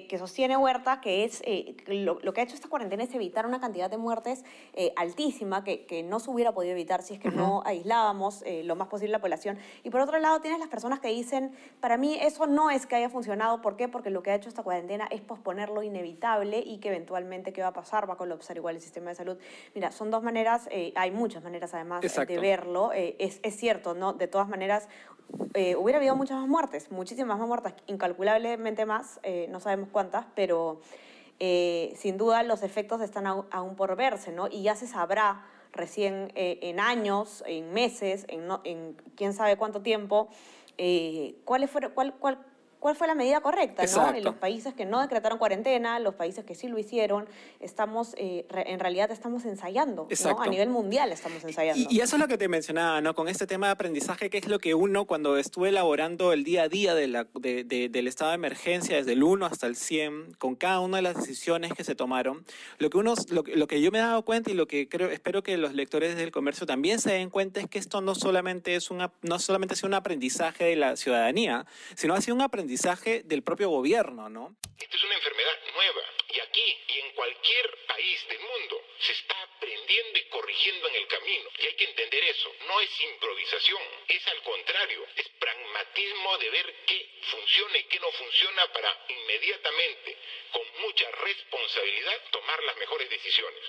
que- 0.09 0.19
sostiene 0.19 0.57
Huerta, 0.57 1.01
que 1.01 1.25
es, 1.25 1.43
eh, 1.45 1.75
lo, 1.87 2.19
lo 2.23 2.33
que 2.33 2.41
ha 2.41 2.45
hecho 2.45 2.55
esta 2.55 2.69
cuarentena 2.69 3.03
es 3.05 3.15
evitar 3.15 3.47
una 3.47 3.61
cantidad 3.61 3.91
de 3.91 3.97
muertes 3.97 4.45
eh, 4.75 4.93
altísima 4.97 5.65
que, 5.65 5.85
que 5.87 6.03
no 6.03 6.21
se 6.21 6.31
hubiera 6.31 6.53
podido 6.53 6.73
evitar 6.73 7.03
si 7.03 7.15
es 7.15 7.21
que 7.21 7.31
no 7.31 7.63
aislábamos 7.65 8.43
eh, 8.43 8.63
lo 8.65 8.77
más 8.77 8.89
posible 8.89 9.13
la 9.13 9.21
población. 9.21 9.59
Y 9.83 9.91
por 9.91 10.01
otro 10.01 10.19
lado, 10.19 10.41
tienes 10.41 10.61
las 10.61 10.69
personas 10.69 11.01
que 11.01 11.09
dicen, 11.09 11.53
para 11.81 11.97
mí 11.97 12.19
eso 12.21 12.47
no 12.47 12.71
es 12.71 12.87
que 12.87 12.97
haya 12.97 13.09
funcionado, 13.11 13.61
¿por 13.63 13.77
qué? 13.77 13.89
Porque 13.89 14.11
lo 14.11 14.23
que 14.23 14.31
ha 14.31 14.35
hecho 14.35 14.49
esta 14.49 14.63
cuarentena 14.63 15.09
es 15.11 15.21
posponer 15.21 15.69
lo 15.71 15.83
inevitable 15.83 16.63
y 16.65 16.79
que 16.79 16.89
eventualmente, 16.89 17.53
¿qué 17.53 17.63
va 17.63 17.69
a 17.69 17.73
pasar? 17.73 18.09
Va 18.09 18.15
a 18.15 18.17
colapsar 18.17 18.57
igual 18.57 18.77
el 18.77 18.81
sistema 18.83 19.11
de 19.11 19.17
salud. 19.17 19.37
Mira, 19.75 19.91
son 19.91 20.11
dos 20.11 20.23
maneras, 20.23 20.69
eh, 20.71 20.93
hay 20.95 21.11
muchas 21.11 21.43
maneras 21.43 21.75
además 21.75 22.05
eh, 22.05 22.07
Exacto. 22.07 22.33
de 22.33 22.39
verlo. 22.41 22.72
Eh, 22.93 23.17
es, 23.19 23.41
es 23.43 23.57
cierto, 23.57 23.95
¿no? 23.95 24.13
De 24.13 24.29
todas 24.29 24.49
maneras, 24.49 24.89
eh, 25.55 25.77
hubiera 25.77 25.99
habido 25.99 26.17
muchas 26.17 26.39
más 26.39 26.49
muertes, 26.49 26.91
muchísimas 26.91 27.39
más 27.39 27.49
muertes, 27.49 27.75
incalculablemente 27.87 28.87
más, 28.87 29.21
eh, 29.23 29.47
no 29.51 29.61
sabemos 29.61 29.89
cuántas, 29.91 30.27
pero 30.35 30.81
sin 31.39 32.19
duda 32.19 32.45
los 32.45 32.63
efectos 32.63 33.01
están 33.01 33.27
aún 33.27 33.75
por 33.75 33.97
verse, 33.97 34.31
¿no? 34.31 34.47
Y 34.47 34.63
ya 34.63 34.77
se 34.77 34.87
sabrá 34.87 35.45
recién 35.73 36.31
en 36.37 36.79
años, 36.79 37.43
en 37.49 37.73
meses, 37.73 38.27
en, 38.29 38.47
en 38.63 38.95
quién 39.17 39.33
sabe 39.33 39.57
cuánto 39.57 39.83
tiempo, 39.83 40.29
eh, 40.79 41.37
cuál, 41.45 41.69
fue, 41.69 41.91
cuál, 41.91 42.15
cuál, 42.15 42.39
cuál 42.83 42.97
fue 42.97 43.07
la 43.07 43.15
medida 43.15 43.41
correcta, 43.41 43.83
¿no? 43.85 43.89
Exacto. 43.89 44.17
En 44.19 44.25
los 44.25 44.35
países 44.35 44.75
que 44.75 44.85
no 44.85 45.01
decretaron 45.01 45.39
cuarentena, 45.39 46.01
los 46.01 46.17
países 46.17 46.45
que 46.45 46.57
sí 46.57 46.67
lo 46.67 46.79
hicieron, 46.81 47.29
estamos, 47.61 48.15
eh, 48.19 48.45
re- 48.49 48.73
en 48.73 48.81
realidad 48.81 49.09
estamos 49.13 49.45
ensayando, 49.45 50.03
¿no? 50.03 50.09
Exacto. 50.11 50.43
A 50.43 50.49
nivel 50.49 50.69
mundial 50.69 51.13
estamos 51.13 51.45
ensayando. 51.45 51.81
Y, 51.89 51.97
y 51.97 52.01
eso 52.01 52.17
es 52.17 52.21
lo 52.21 52.27
que 52.27 52.37
te 52.39 52.49
mencionaba, 52.49 53.01
¿no? 53.01 53.15
Con 53.15 53.29
este 53.29 53.47
tema 53.47 53.67
de 53.69 53.73
aprendizaje, 53.75 54.31
que 54.31 54.39
es 54.39 54.49
lo 54.49 54.59
que 54.59 54.75
uno, 54.75 55.05
cuando 55.05 55.37
estuve 55.37 55.69
elaborando 55.69 56.33
el 56.33 56.43
día 56.43 56.65
a 56.65 56.69
día 56.69 56.97
de 56.97 57.07
la- 57.07 57.29
de- 57.35 57.63
de- 57.63 57.89
del 57.89 58.09
estado 58.09 58.33
de 58.33 58.35
emergencia, 58.35 58.97
desde 58.97 59.13
el 59.13 59.23
1 59.23 59.47
hasta 59.47 59.69
el 59.69 59.77
100, 59.77 60.35
con 60.39 60.57
cada 60.57 60.81
una 60.81 60.97
de 60.97 61.03
las 61.03 61.15
decisiones 61.15 61.73
que 61.75 61.85
se 61.85 61.95
tomaron, 61.95 62.45
lo 62.79 62.91
que, 62.91 62.99
uno, 62.99 63.15
lo, 63.31 63.45
lo 63.47 63.67
que 63.69 63.81
yo 63.81 63.93
me 63.93 63.99
he 63.99 64.03
dado 64.03 64.23
cuenta 64.25 64.51
y 64.51 64.55
lo 64.55 64.67
que 64.67 64.89
creo, 64.89 65.09
espero 65.09 65.45
que 65.45 65.57
los 65.57 65.73
lectores 65.75 66.17
del 66.17 66.33
comercio 66.33 66.67
también 66.67 66.99
se 67.01 67.13
den 67.13 67.31
cuenta 67.31 67.61
es 67.61 67.69
que 67.69 67.79
esto 67.79 68.01
no 68.01 68.17
solamente 68.17 68.75
es 68.75 68.91
una, 68.91 69.13
no 69.23 69.39
solamente 69.39 69.75
ha 69.75 69.77
sido 69.77 69.87
un 69.87 69.95
aprendizaje 69.95 70.65
de 70.65 70.75
la 70.75 70.97
ciudadanía, 70.97 71.65
sino 71.95 72.15
ha 72.15 72.21
sido 72.21 72.35
un 72.35 72.41
aprendizaje 72.41 72.72
del 73.25 73.43
propio 73.43 73.69
gobierno, 73.69 74.31
¿no? 74.31 74.57
Esta 74.79 74.97
es 74.97 75.05
una 75.05 75.15
enfermedad 75.15 75.59
nueva 75.75 76.03
y 76.33 76.41
aquí 76.41 76.79
y 76.89 76.99
en 77.01 77.11
cualquier 77.13 77.87
país 77.87 78.29
del 78.29 78.41
mundo 78.41 78.83
se 78.99 79.13
está 79.13 79.43
aprendiendo 79.43 80.19
y 80.19 80.25
corrigiendo 80.31 80.89
en 80.89 80.95
el 80.95 81.07
camino. 81.07 81.51
Y 81.59 81.67
hay 81.67 81.75
que 81.75 81.85
entender 81.85 82.25
eso. 82.25 82.51
No 82.67 82.81
es 82.81 83.01
improvisación, 83.01 83.83
es 84.09 84.27
al 84.27 84.43
contrario, 84.43 85.07
es 85.17 85.29
pragmatismo 85.39 86.39
de 86.39 86.51
ver 86.51 86.75
qué 86.87 87.11
funciona 87.31 87.77
y 87.77 87.85
qué 87.85 88.01
no 88.01 88.11
funciona 88.13 88.73
para 88.73 89.07
inmediatamente, 89.09 90.17
con 90.53 90.63
mucha 90.81 91.11
responsabilidad, 91.11 92.23
tomar 92.31 92.63
las 92.65 92.77
mejores 92.79 93.11
decisiones. 93.11 93.63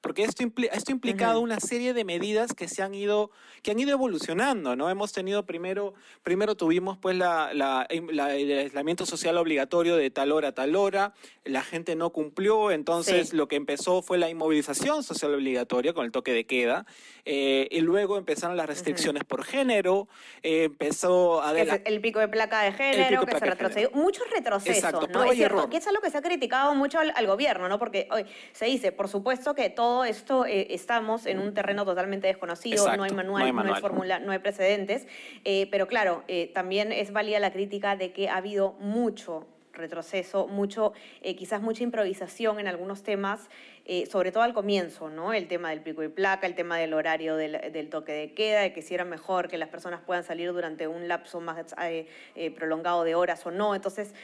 Porque 0.00 0.22
esto, 0.24 0.42
impli- 0.42 0.70
esto 0.72 0.90
ha 0.90 0.94
implicado 0.94 1.40
una 1.40 1.60
serie 1.60 1.92
de 1.92 2.04
medidas 2.04 2.54
que 2.54 2.68
se 2.68 2.82
han 2.82 2.94
ido, 2.94 3.30
que 3.62 3.70
han 3.70 3.78
ido 3.78 3.90
evolucionando, 3.92 4.74
¿no? 4.74 4.88
Hemos 4.88 5.12
tenido 5.12 5.44
primero, 5.44 5.92
primero 6.22 6.54
tuvimos 6.54 6.96
pues 6.96 7.16
la, 7.16 7.52
la- 7.52 7.86
la- 8.10 8.34
el 8.34 8.58
aislamiento 8.58 9.04
social 9.04 9.36
obligatorio 9.36 9.96
de 9.96 10.10
tal 10.10 10.32
hora 10.32 10.48
a 10.48 10.52
tal 10.52 10.74
hora, 10.74 11.12
la 11.44 11.62
gente 11.62 11.96
no 11.96 12.10
cumplió, 12.10 12.70
entonces 12.70 13.28
Sí. 13.30 13.36
lo 13.36 13.46
que 13.46 13.56
empezó 13.56 14.00
fue 14.00 14.16
la 14.16 14.30
inmovilización 14.30 15.02
social 15.02 15.34
obligatoria 15.34 15.92
con 15.92 16.06
el 16.06 16.12
toque 16.12 16.32
de 16.32 16.46
queda, 16.46 16.86
eh, 17.26 17.68
y 17.70 17.80
luego 17.80 18.16
empezaron 18.16 18.56
las 18.56 18.66
restricciones 18.66 19.24
por 19.24 19.44
género, 19.44 20.08
eh, 20.42 20.64
empezó 20.64 21.42
a... 21.42 21.52
el 21.60 22.00
pico 22.00 22.20
de 22.20 22.28
placa 22.28 22.62
de 22.62 22.72
género, 22.72 23.26
que 23.26 23.38
se 23.38 23.44
retrocedió. 23.44 23.90
Muchos 23.92 24.24
retrocesos, 24.30 24.76
Exacto, 24.76 25.06
¿no? 25.08 25.24
Es 25.24 25.36
cierto, 25.36 25.56
error. 25.58 25.70
que 25.70 25.76
es 25.76 25.86
algo 25.86 26.00
que 26.00 26.10
se 26.10 26.16
ha 26.16 26.22
criticado 26.22 26.74
mucho 26.74 26.98
al, 26.98 27.12
al 27.14 27.26
gobierno, 27.26 27.68
¿no? 27.68 27.78
Porque 27.78 28.08
hoy 28.10 28.24
se 28.52 28.64
dice, 28.64 28.92
por 28.92 29.08
supuesto 29.08 29.54
que 29.54 29.68
todo 29.68 29.89
esto 30.04 30.46
eh, 30.46 30.68
estamos 30.70 31.26
en 31.26 31.38
un 31.38 31.54
terreno 31.54 31.84
totalmente 31.84 32.26
desconocido, 32.26 32.96
no 32.96 33.02
hay 33.02 33.10
manual, 33.12 33.52
no 33.54 33.60
hay 33.60 33.68
no 33.68 33.74
hay 33.74 33.80
fórmula, 33.80 34.18
no 34.18 34.32
hay 34.32 34.38
precedentes, 34.38 35.06
eh, 35.44 35.68
pero 35.70 35.86
claro, 35.86 36.22
eh, 36.28 36.50
también 36.54 36.92
es 36.92 37.12
válida 37.12 37.38
la 37.40 37.52
crítica 37.52 37.96
de 37.96 38.12
que 38.12 38.28
ha 38.28 38.36
habido 38.36 38.72
mucho 38.80 39.46
retroceso, 39.80 40.46
mucho, 40.46 40.92
eh, 41.22 41.34
quizás 41.34 41.60
mucha 41.62 41.82
improvisación 41.82 42.60
en 42.60 42.68
algunos 42.68 43.02
temas, 43.02 43.48
eh, 43.86 44.06
sobre 44.06 44.30
todo 44.30 44.42
al 44.44 44.54
comienzo, 44.54 45.08
¿no? 45.08 45.32
El 45.32 45.48
tema 45.48 45.70
del 45.70 45.80
pico 45.80 46.02
y 46.02 46.08
placa, 46.08 46.46
el 46.46 46.54
tema 46.54 46.78
del 46.78 46.94
horario 46.94 47.34
del, 47.36 47.88
toque 47.90 48.12
de 48.12 48.34
queda, 48.34 48.60
de 48.60 48.72
que 48.72 48.82
si 48.82 48.94
era 48.94 49.04
mejor 49.04 49.48
que 49.48 49.58
las 49.58 49.68
personas 49.68 50.00
puedan 50.00 50.22
salir 50.22 50.52
durante 50.52 50.86
un 50.86 51.08
lapso 51.08 51.40
más 51.40 51.74
eh, 51.80 52.50
prolongado 52.54 53.04
de 53.04 53.14
horas 53.14 53.44
o 53.46 53.50
no. 53.50 53.74
Entonces, 53.74 54.14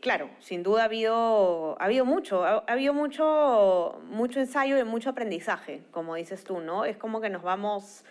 claro, 0.00 0.30
sin 0.40 0.62
duda 0.62 0.82
ha 0.82 0.84
habido, 0.86 1.76
ha 1.80 1.84
habido 1.84 2.04
mucho, 2.04 2.42
ha, 2.44 2.64
ha 2.66 2.72
habido 2.72 2.94
mucho, 2.94 4.00
mucho 4.08 4.40
ensayo 4.40 4.78
y 4.78 4.84
mucho 4.84 5.10
aprendizaje, 5.10 5.82
como 5.92 6.16
dices 6.16 6.42
tú, 6.42 6.60
¿no? 6.60 6.84
Es 6.84 6.96
como 6.96 7.20
que 7.20 7.30
nos 7.30 7.42
vamos 7.42 8.04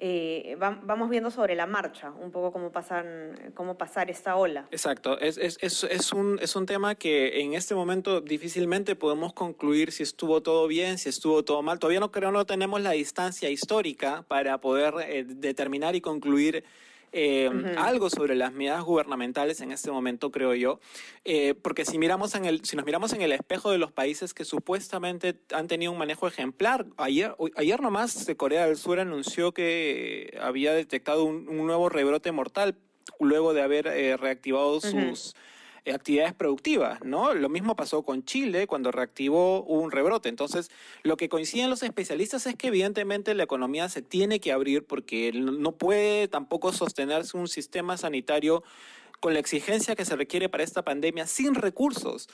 eh, 0.00 0.56
va- 0.62 0.78
vamos 0.82 1.10
viendo 1.10 1.30
sobre 1.30 1.54
la 1.56 1.66
marcha 1.66 2.12
un 2.12 2.30
poco 2.30 2.52
cómo, 2.52 2.70
pasan, 2.70 3.52
cómo 3.54 3.76
pasar 3.76 4.10
esta 4.10 4.36
ola. 4.36 4.68
Exacto, 4.70 5.18
es, 5.18 5.36
es, 5.38 5.58
es, 5.60 5.82
es 5.84 6.12
un, 6.12 6.38
es 6.40 6.54
un 6.54 6.66
tema 6.66 6.94
que 6.94 7.40
en 7.40 7.54
este 7.54 7.74
momento 7.74 8.20
difícilmente 8.20 8.94
podemos 8.94 9.32
concluir 9.32 9.90
si 9.90 10.04
estuvo 10.04 10.40
todo 10.40 10.68
bien, 10.68 10.98
si 10.98 11.08
estuvo 11.08 11.44
todo 11.44 11.62
mal. 11.62 11.78
Todavía 11.78 12.00
no 12.00 12.12
creo 12.12 12.30
no 12.30 12.46
tenemos 12.46 12.80
la 12.80 12.92
distancia 12.92 13.50
histórica 13.50 14.24
para 14.28 14.60
poder 14.60 14.94
eh, 15.06 15.24
determinar 15.26 15.96
y 15.96 16.00
concluir 16.00 16.64
eh, 17.12 17.50
algo 17.76 18.10
sobre 18.10 18.34
las 18.34 18.52
medidas 18.52 18.82
gubernamentales 18.82 19.60
en 19.60 19.72
este 19.72 19.90
momento, 19.90 20.30
creo 20.30 20.54
yo. 20.54 20.80
Eh, 21.24 21.54
porque 21.54 21.84
si, 21.84 21.98
miramos 21.98 22.34
en 22.34 22.44
el, 22.44 22.64
si 22.64 22.76
nos 22.76 22.84
miramos 22.84 23.12
en 23.12 23.22
el 23.22 23.32
espejo 23.32 23.70
de 23.70 23.78
los 23.78 23.92
países 23.92 24.34
que 24.34 24.44
supuestamente 24.44 25.36
han 25.52 25.68
tenido 25.68 25.92
un 25.92 25.98
manejo 25.98 26.26
ejemplar, 26.26 26.86
ayer, 26.96 27.34
ayer 27.56 27.80
nomás 27.80 28.28
eh, 28.28 28.36
Corea 28.36 28.66
del 28.66 28.76
Sur 28.76 29.00
anunció 29.00 29.52
que 29.52 30.38
había 30.40 30.72
detectado 30.72 31.24
un, 31.24 31.48
un 31.48 31.66
nuevo 31.66 31.88
rebrote 31.88 32.32
mortal 32.32 32.76
luego 33.20 33.54
de 33.54 33.62
haber 33.62 33.86
eh, 33.86 34.16
reactivado 34.16 34.80
sus 34.80 35.34
actividades 35.94 36.34
productivas, 36.34 37.00
¿no? 37.04 37.34
Lo 37.34 37.48
mismo 37.48 37.76
pasó 37.76 38.02
con 38.02 38.24
Chile 38.24 38.66
cuando 38.66 38.90
reactivó 38.90 39.62
un 39.62 39.90
rebrote. 39.90 40.28
Entonces, 40.28 40.70
lo 41.02 41.16
que 41.16 41.28
coinciden 41.28 41.70
los 41.70 41.82
especialistas 41.82 42.46
es 42.46 42.56
que 42.56 42.68
evidentemente 42.68 43.34
la 43.34 43.44
economía 43.44 43.88
se 43.88 44.02
tiene 44.02 44.40
que 44.40 44.52
abrir 44.52 44.84
porque 44.84 45.32
no 45.32 45.72
puede 45.72 46.28
tampoco 46.28 46.72
sostenerse 46.72 47.36
un 47.36 47.48
sistema 47.48 47.96
sanitario 47.96 48.62
con 49.20 49.34
la 49.34 49.40
exigencia 49.40 49.96
que 49.96 50.04
se 50.04 50.16
requiere 50.16 50.48
para 50.48 50.62
esta 50.62 50.84
pandemia 50.84 51.26
sin 51.26 51.54
recursos 51.54 52.28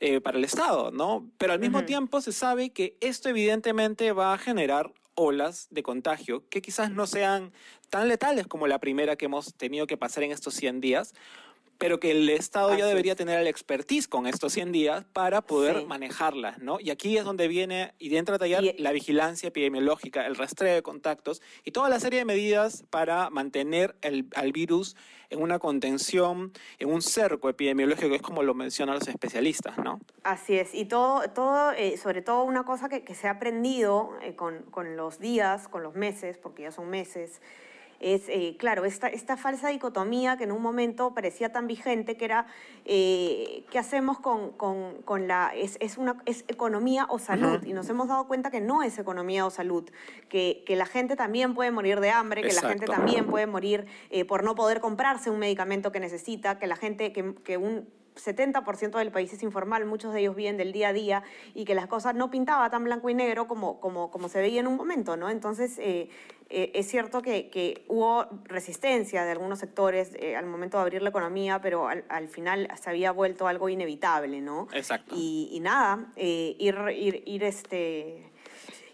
eh, 0.00 0.20
para 0.20 0.38
el 0.38 0.44
Estado, 0.44 0.90
¿no? 0.90 1.30
Pero 1.38 1.52
al 1.52 1.60
mismo 1.60 1.84
tiempo 1.84 2.20
se 2.20 2.32
sabe 2.32 2.70
que 2.70 2.96
esto 3.00 3.28
evidentemente 3.28 4.12
va 4.12 4.32
a 4.32 4.38
generar 4.38 4.92
olas 5.14 5.68
de 5.70 5.82
contagio 5.82 6.48
que 6.48 6.62
quizás 6.62 6.90
no 6.90 7.06
sean 7.06 7.52
tan 7.90 8.08
letales 8.08 8.46
como 8.46 8.66
la 8.66 8.78
primera 8.78 9.16
que 9.16 9.26
hemos 9.26 9.54
tenido 9.54 9.86
que 9.86 9.96
pasar 9.96 10.24
en 10.24 10.32
estos 10.32 10.54
100 10.54 10.80
días, 10.80 11.14
pero 11.82 11.98
que 11.98 12.12
el 12.12 12.28
Estado 12.30 12.76
ya 12.78 12.86
debería 12.86 13.16
tener 13.16 13.40
el 13.40 13.48
expertise 13.48 14.06
con 14.06 14.28
estos 14.28 14.52
100 14.52 14.70
días 14.70 15.04
para 15.12 15.40
poder 15.42 15.80
Sí. 15.80 15.86
manejarlas, 15.86 16.60
¿no? 16.60 16.78
Y 16.78 16.90
aquí 16.90 17.18
es 17.18 17.24
donde 17.24 17.48
viene 17.48 17.92
y 17.98 18.14
entra 18.16 18.36
a 18.36 18.38
tallar 18.38 18.62
Y- 18.62 18.74
la 18.78 18.92
vigilancia 18.92 19.48
epidemiológica, 19.48 20.24
el 20.26 20.36
rastreo 20.36 20.74
de 20.76 20.82
contactos 20.82 21.42
y 21.64 21.72
toda 21.72 21.88
la 21.88 21.98
serie 21.98 22.20
de 22.20 22.24
medidas 22.24 22.84
para 22.88 23.30
mantener 23.30 23.96
el, 24.00 24.28
al 24.36 24.52
virus 24.52 24.94
en 25.30 25.42
una 25.42 25.58
contención, 25.58 26.52
en 26.78 26.88
un 26.88 27.02
cerco 27.02 27.48
epidemiológico, 27.48 28.10
que 28.10 28.16
es 28.16 28.22
como 28.22 28.44
lo 28.44 28.54
mencionan 28.54 28.94
los 28.96 29.08
especialistas, 29.08 29.76
¿no? 29.78 29.98
Así 30.22 30.54
es, 30.56 30.74
y 30.74 30.84
todo, 30.84 31.22
todo 31.30 31.72
eh, 31.72 31.96
sobre 31.96 32.22
todo 32.22 32.44
una 32.44 32.64
cosa 32.64 32.88
que, 32.88 33.02
que 33.02 33.14
se 33.16 33.26
ha 33.26 33.32
aprendido 33.32 34.10
eh, 34.22 34.36
con, 34.36 34.62
con 34.70 34.96
los 34.96 35.18
días, 35.18 35.66
con 35.66 35.82
los 35.82 35.94
meses, 35.96 36.38
porque 36.38 36.62
ya 36.62 36.70
son 36.70 36.88
meses, 36.90 37.40
es, 38.02 38.28
eh, 38.28 38.56
claro, 38.58 38.84
esta, 38.84 39.08
esta 39.08 39.36
falsa 39.36 39.68
dicotomía 39.68 40.36
que 40.36 40.44
en 40.44 40.52
un 40.52 40.60
momento 40.60 41.14
parecía 41.14 41.52
tan 41.52 41.66
vigente, 41.66 42.16
que 42.16 42.24
era, 42.24 42.46
eh, 42.84 43.64
¿qué 43.70 43.78
hacemos 43.78 44.18
con, 44.18 44.50
con, 44.52 45.02
con 45.02 45.28
la, 45.28 45.52
es, 45.54 45.76
es, 45.80 45.98
una, 45.98 46.16
es 46.26 46.44
economía 46.48 47.06
o 47.08 47.18
salud? 47.18 47.62
Y 47.64 47.72
nos 47.72 47.88
hemos 47.88 48.08
dado 48.08 48.26
cuenta 48.26 48.50
que 48.50 48.60
no 48.60 48.82
es 48.82 48.98
economía 48.98 49.46
o 49.46 49.50
salud, 49.50 49.88
que, 50.28 50.62
que 50.66 50.76
la 50.76 50.86
gente 50.86 51.16
también 51.16 51.54
puede 51.54 51.70
morir 51.70 52.00
de 52.00 52.10
hambre, 52.10 52.42
que 52.42 52.52
la 52.52 52.68
gente 52.68 52.86
también 52.86 53.26
puede 53.26 53.46
morir 53.46 53.86
eh, 54.10 54.24
por 54.24 54.44
no 54.44 54.54
poder 54.54 54.80
comprarse 54.80 55.30
un 55.30 55.38
medicamento 55.38 55.92
que 55.92 56.00
necesita, 56.00 56.58
que 56.58 56.66
la 56.66 56.76
gente, 56.76 57.12
que, 57.12 57.34
que 57.44 57.56
un 57.56 57.88
70% 58.16 58.98
del 58.98 59.10
país 59.10 59.32
es 59.32 59.42
informal, 59.42 59.84
muchos 59.86 60.12
de 60.12 60.20
ellos 60.20 60.36
viven 60.36 60.56
del 60.56 60.72
día 60.72 60.88
a 60.88 60.92
día 60.92 61.22
y 61.54 61.64
que 61.64 61.74
las 61.74 61.86
cosas 61.86 62.14
no 62.14 62.30
pintaba 62.30 62.68
tan 62.70 62.84
blanco 62.84 63.08
y 63.10 63.14
negro 63.14 63.46
como, 63.46 63.80
como, 63.80 64.10
como 64.10 64.28
se 64.28 64.40
veía 64.40 64.60
en 64.60 64.66
un 64.66 64.76
momento, 64.76 65.16
¿no? 65.16 65.30
Entonces, 65.30 65.78
eh, 65.78 66.08
eh, 66.50 66.70
es 66.74 66.88
cierto 66.88 67.22
que, 67.22 67.48
que 67.48 67.84
hubo 67.88 68.26
resistencia 68.44 69.24
de 69.24 69.32
algunos 69.32 69.58
sectores 69.58 70.12
eh, 70.20 70.36
al 70.36 70.46
momento 70.46 70.76
de 70.76 70.82
abrir 70.82 71.02
la 71.02 71.08
economía, 71.08 71.60
pero 71.60 71.88
al, 71.88 72.04
al 72.08 72.28
final 72.28 72.68
se 72.80 72.90
había 72.90 73.12
vuelto 73.12 73.46
algo 73.46 73.68
inevitable, 73.68 74.40
¿no? 74.40 74.68
Exacto. 74.72 75.14
Y, 75.16 75.48
y 75.52 75.60
nada, 75.60 76.12
ir, 76.16 76.76
ir, 76.94 77.22
ir 77.26 77.44
este 77.44 78.30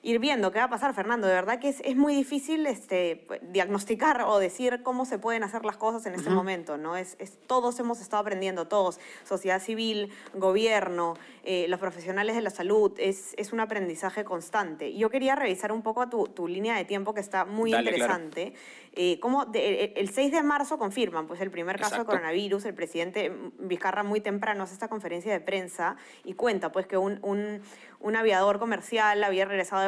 ir 0.02 0.18
viendo 0.20 0.52
qué 0.52 0.58
va 0.58 0.66
a 0.66 0.70
pasar, 0.70 0.94
Fernando. 0.94 1.26
De 1.26 1.34
verdad 1.34 1.58
que 1.58 1.68
es, 1.68 1.80
es 1.84 1.96
muy 1.96 2.14
difícil 2.14 2.66
este, 2.66 3.26
diagnosticar 3.42 4.22
o 4.22 4.38
decir 4.38 4.82
cómo 4.82 5.04
se 5.04 5.18
pueden 5.18 5.42
hacer 5.42 5.64
las 5.64 5.76
cosas 5.76 6.06
en 6.06 6.14
este 6.14 6.30
momento, 6.30 6.76
¿no? 6.76 6.96
Es, 6.96 7.16
es- 7.18 7.36
todos 7.46 7.78
hemos 7.80 8.00
estado 8.00 8.20
aprendiendo, 8.20 8.68
todos, 8.68 9.00
sociedad 9.24 9.60
civil, 9.60 10.12
gobierno, 10.34 11.14
eh, 11.44 11.66
los 11.68 11.80
profesionales 11.80 12.36
de 12.36 12.42
la 12.42 12.50
salud, 12.50 12.92
es, 12.98 13.34
es 13.38 13.52
un 13.52 13.60
aprendizaje 13.60 14.24
constante. 14.24 14.94
Yo 14.96 15.10
quería 15.10 15.34
revisar 15.34 15.72
un 15.72 15.82
poco 15.82 16.08
tu, 16.08 16.26
tu 16.28 16.46
línea 16.46 16.76
de 16.76 16.84
tiempo 16.84 17.14
que 17.14 17.20
está 17.20 17.44
muy 17.44 17.70
Dale, 17.72 17.92
claro. 17.94 18.14
interesante. 18.14 18.54
Eh, 18.94 19.18
cómo 19.20 19.44
de- 19.46 19.84
el- 19.84 19.92
el 19.96 20.08
6 20.10 20.32
de 20.32 20.42
marzo 20.42 20.78
confirman 20.78 21.26
pues, 21.26 21.40
el 21.40 21.50
primer 21.50 21.76
caso 21.76 21.94
Exacto. 21.94 22.12
de 22.12 22.18
coronavirus, 22.18 22.64
el 22.64 22.74
presidente 22.74 23.32
Vizcarra 23.58 24.02
muy 24.02 24.20
temprano 24.20 24.64
hace 24.64 24.74
esta 24.74 24.88
conferencia 24.88 25.32
de 25.32 25.40
prensa 25.40 25.96
y 26.24 26.34
cuenta 26.34 26.72
pues 26.72 26.86
que 26.86 26.96
un, 26.96 27.18
un, 27.22 27.60
un 28.00 28.16
aviador 28.16 28.58
comercial 28.58 29.22
había 29.24 29.44
regresado 29.44 29.82
de 29.82 29.87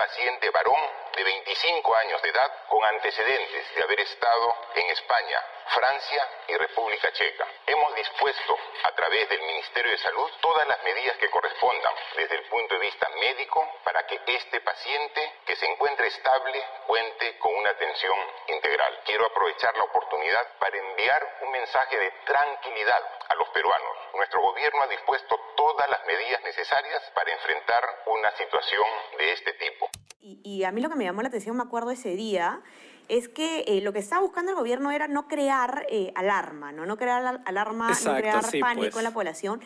paciente 0.00 0.48
varón 0.48 0.80
de 1.14 1.22
25 1.22 1.94
años 1.94 2.22
de 2.22 2.30
edad 2.30 2.50
con 2.68 2.82
antecedentes 2.86 3.74
de 3.74 3.82
haber 3.82 4.00
estado 4.00 4.56
en 4.74 4.88
España, 4.88 5.44
Francia 5.66 6.26
y 6.48 6.56
República 6.56 7.12
Checa. 7.12 7.46
Hemos 7.66 7.94
dispuesto 7.94 8.56
a 8.82 8.92
través 8.92 9.28
del 9.28 9.42
Ministerio 9.42 9.92
de 9.92 9.98
Salud 9.98 10.30
todas 10.40 10.66
las 10.66 10.82
medidas 10.84 11.18
que 11.18 11.28
correspondan 11.28 11.92
desde 12.16 12.34
el 12.36 12.44
punto 12.44 12.76
de 12.76 12.80
vista 12.80 13.10
médico 13.10 13.80
para 13.84 14.06
que 14.06 14.22
este 14.24 14.62
paciente 14.62 15.40
que 15.44 15.56
se 15.56 15.66
encuentre 15.66 16.06
estable 16.06 16.64
cuente 16.86 17.36
con 17.38 17.54
una 17.56 17.68
atención 17.68 18.18
integral. 18.46 19.00
Quiero 19.04 19.26
aprovechar 19.26 19.76
la 19.76 19.84
oportunidad 19.84 20.48
para 20.58 20.78
enviar 20.78 21.36
un 21.42 21.50
mensaje 21.50 21.98
de 21.98 22.10
tranquilidad 22.24 23.19
a 23.30 23.34
los 23.36 23.48
peruanos. 23.50 23.94
Nuestro 24.14 24.42
gobierno 24.42 24.82
ha 24.82 24.88
dispuesto 24.88 25.38
todas 25.56 25.88
las 25.88 26.00
medidas 26.06 26.42
necesarias 26.44 27.00
para 27.14 27.32
enfrentar 27.32 27.82
una 28.06 28.30
situación 28.36 28.86
de 29.18 29.32
este 29.32 29.52
tipo. 29.54 29.88
Y, 30.20 30.40
y 30.44 30.64
a 30.64 30.72
mí 30.72 30.80
lo 30.80 30.88
que 30.90 30.96
me 30.96 31.04
llamó 31.04 31.22
la 31.22 31.28
atención, 31.28 31.56
me 31.56 31.62
acuerdo 31.62 31.90
ese 31.92 32.10
día, 32.16 32.60
es 33.08 33.28
que 33.28 33.64
eh, 33.66 33.80
lo 33.82 33.92
que 33.92 34.00
estaba 34.00 34.20
buscando 34.22 34.50
el 34.52 34.56
gobierno 34.56 34.90
era 34.90 35.08
no 35.08 35.28
crear 35.28 35.86
eh, 35.88 36.12
alarma, 36.16 36.72
¿no? 36.72 36.86
No 36.86 36.96
crear 36.96 37.24
al- 37.24 37.42
alarma, 37.46 37.88
Exacto, 37.88 38.12
no 38.12 38.18
crear 38.18 38.44
sí, 38.44 38.60
pánico 38.60 38.90
pues. 38.92 38.96
en 38.98 39.04
la 39.04 39.10
población. 39.12 39.64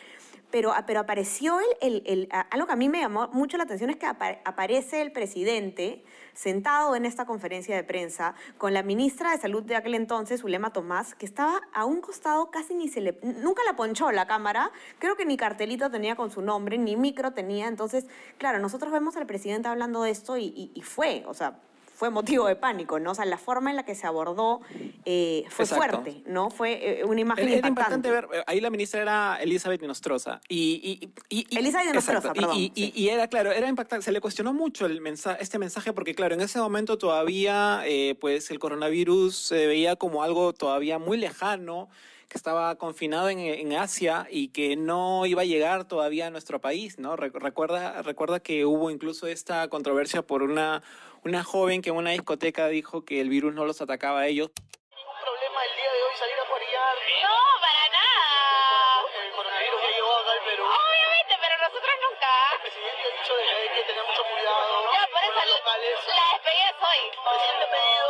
Pero, 0.55 0.73
ah, 0.73 0.85
pero 0.87 1.01
apareció 1.01 1.59
el, 1.81 2.05
el- 2.07 2.29
algo 2.53 2.69
que 2.69 2.73
a 2.75 2.77
mí 2.77 2.89
me 2.89 3.01
llamó 3.01 3.27
mucho 3.33 3.57
la 3.57 3.65
atención 3.65 3.91
es 3.91 3.97
que 3.97 4.07
apa- 4.07 4.39
aparece 4.45 5.03
el 5.03 5.11
presidente 5.11 6.05
sentado 6.33 6.95
en 6.95 7.07
esta 7.07 7.27
conferencia 7.27 7.75
de 7.75 7.83
prensa 7.83 8.37
con 8.57 8.73
la 8.73 8.85
ministra 8.85 9.33
de 9.33 9.39
Salud 9.39 9.65
de 9.65 9.75
aquel 9.75 9.97
entonces, 9.97 10.45
Ulema 10.45 10.73
Tomás, 10.73 11.17
que 11.17 11.27
estaba 11.27 11.61
a 11.73 11.85
un 11.85 12.01
costado, 12.01 12.53
casi 12.53 12.73
ni 12.75 12.87
se 12.87 13.01
le... 13.01 13.19
Nunca 13.43 13.63
la 13.67 13.75
ponchó 13.75 14.13
la 14.13 14.29
cámara, 14.29 14.71
creo 15.01 15.17
que 15.17 15.25
ni 15.27 15.37
cartelito 15.37 15.91
tenía 15.91 16.15
con 16.15 16.31
su 16.31 16.41
nombre, 16.41 16.79
ni 16.79 16.95
micro 16.95 17.33
tenía. 17.33 17.67
Entonces, 17.67 18.07
claro, 18.39 18.61
nosotros 18.61 18.93
vemos 18.93 19.17
al 19.17 19.27
presidente 19.27 19.67
hablando 19.67 20.05
de 20.05 20.11
esto 20.13 20.39
y- 20.39 20.71
y 20.73 20.83
fue, 20.83 21.25
o 21.27 21.35
sea, 21.35 21.59
fue 22.05 22.11
motivo 22.11 22.47
de 22.49 22.55
pánico, 22.57 23.01
¿no? 23.01 23.13
O 23.13 23.15
sea, 23.15 23.25
la 23.25 23.39
forma 23.39 23.71
en 23.71 23.77
la 23.77 23.85
que 23.87 23.95
se 23.95 24.07
abordó 24.07 24.61
eh, 25.07 25.45
fue 25.49 25.65
Exacto. 25.65 26.03
fuerte, 26.03 26.23
¿no? 26.27 26.51
Fue 26.51 27.01
eh, 27.01 27.05
una 27.07 27.19
imagen 27.23 27.49
Era, 27.49 27.57
era 27.59 27.69
impactante. 27.69 28.09
impactante 28.09 28.37
ver, 28.37 28.41
eh, 28.43 28.45
ahí 28.47 28.61
la 28.61 28.69
ministra 28.69 29.01
era 29.01 29.39
Elizabeth 29.41 29.81
Nostroza. 29.83 30.43
Y, 30.51 31.09
y, 31.31 31.45
y- 31.49 31.59
Elizabeth 31.59 31.95
Nostroza, 31.95 32.35
perdón, 32.35 32.59
Y, 32.59 32.73
sí. 32.75 33.09
era, 33.09 33.27
claro, 33.29 33.53
era 33.53 33.69
impactante. 33.71 34.05
Se 34.05 34.13
le 34.13 34.21
cuestionó 34.21 34.53
mucho 34.53 34.85
el 34.85 35.01
mensaje, 35.01 35.43
este 35.43 35.59
mensaje 35.59 35.95
porque, 35.95 36.15
claro, 36.15 36.35
en 36.35 36.43
ese 36.43 36.59
momento 36.59 36.99
todavía, 36.99 37.81
eh, 37.87 38.17
pues, 38.21 38.51
el 38.51 38.59
coronavirus 38.59 39.35
se 39.35 39.67
veía 39.67 39.97
como 39.97 40.23
algo 40.23 40.53
todavía 40.53 40.99
muy 40.99 41.17
lejano, 41.17 41.89
que 42.29 42.37
estaba 42.39 42.75
confinado 42.77 43.29
en, 43.31 43.39
en 43.39 43.73
Asia 43.75 44.27
y 44.31 44.49
que 44.49 44.77
no 44.77 45.25
iba 45.25 45.43
a 45.43 45.45
llegar 45.45 45.85
todavía 45.87 46.27
a 46.27 46.31
nuestro 46.31 46.59
país, 46.61 46.99
¿no? 46.99 47.17
Re- 47.17 47.31
Recuerda, 47.33 48.03
recuerda 48.03 48.41
que 48.41 48.65
hubo 48.67 48.91
incluso 48.91 49.27
esta 49.27 49.69
controversia 49.69 50.23
por 50.23 50.43
una, 50.43 50.83
una 51.25 51.43
joven 51.45 51.83
que 51.83 51.91
en 51.91 51.97
una 51.97 52.11
discoteca 52.11 52.69
dijo 52.69 53.05
que 53.05 53.21
el 53.21 53.29
virus 53.29 53.55
no 53.55 53.65
los 53.65 53.81
atacaba 53.81 54.21
a 54.21 54.27
ellos. 54.27 54.51
ningún 54.95 55.17
problema 55.25 55.65
el 55.65 55.77
día 55.77 55.93
de 55.93 56.03
hoy 56.05 56.15
salir 56.17 56.39
a 56.39 56.45
forillar. 56.45 56.95
No, 57.25 57.37
para 57.61 57.83
nada. 57.89 59.25
El 59.25 59.33
coronavirus 59.33 59.81
ya 59.83 59.91
llegó 59.97 60.13
acá 60.17 60.33
al 60.33 60.45
Perú. 60.45 60.65
Obviamente, 60.65 61.35
pero 61.41 61.55
nosotros 61.65 61.95
nunca. 62.05 62.29
El 62.55 62.61
presidente 62.61 63.03
ha 63.05 63.11
dicho 63.17 63.33
de 63.37 63.45
que 63.45 63.55
hay 63.55 63.69
que 63.73 63.83
tener 63.89 64.05
mucho 64.05 64.23
cuidado 64.25 64.93
Ya, 64.93 65.03
por 65.09 65.23
eso 65.25 65.33
los 65.45 65.59
locales. 65.59 65.97
la 66.09 66.27
despedida 66.37 66.69
es 66.71 66.79
hoy. 66.85 67.01
El 67.09 67.23
presidente 67.25 67.65
ha 67.65 67.71
pedido 67.73 68.09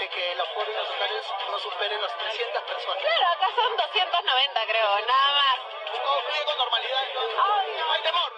de 0.00 0.06
que 0.08 0.22
el 0.32 0.40
aforo 0.40 0.68
en 0.72 0.76
los 0.78 0.88
locales 0.88 1.24
no 1.50 1.58
supere 1.58 1.94
las 2.00 2.12
300 2.18 2.62
personas. 2.64 2.98
Claro, 3.04 3.26
acá 3.36 3.48
son 3.54 3.70
290 3.76 4.66
creo, 4.66 4.88
nada 5.04 5.28
más. 5.36 5.56
Todo 5.92 6.16
fluye 6.24 6.44
con 6.48 6.56
normalidad. 6.58 7.04
¿no? 7.12 7.20
Obvio. 7.20 7.84
No 7.84 7.92
hay 7.92 8.02
temor. 8.02 8.30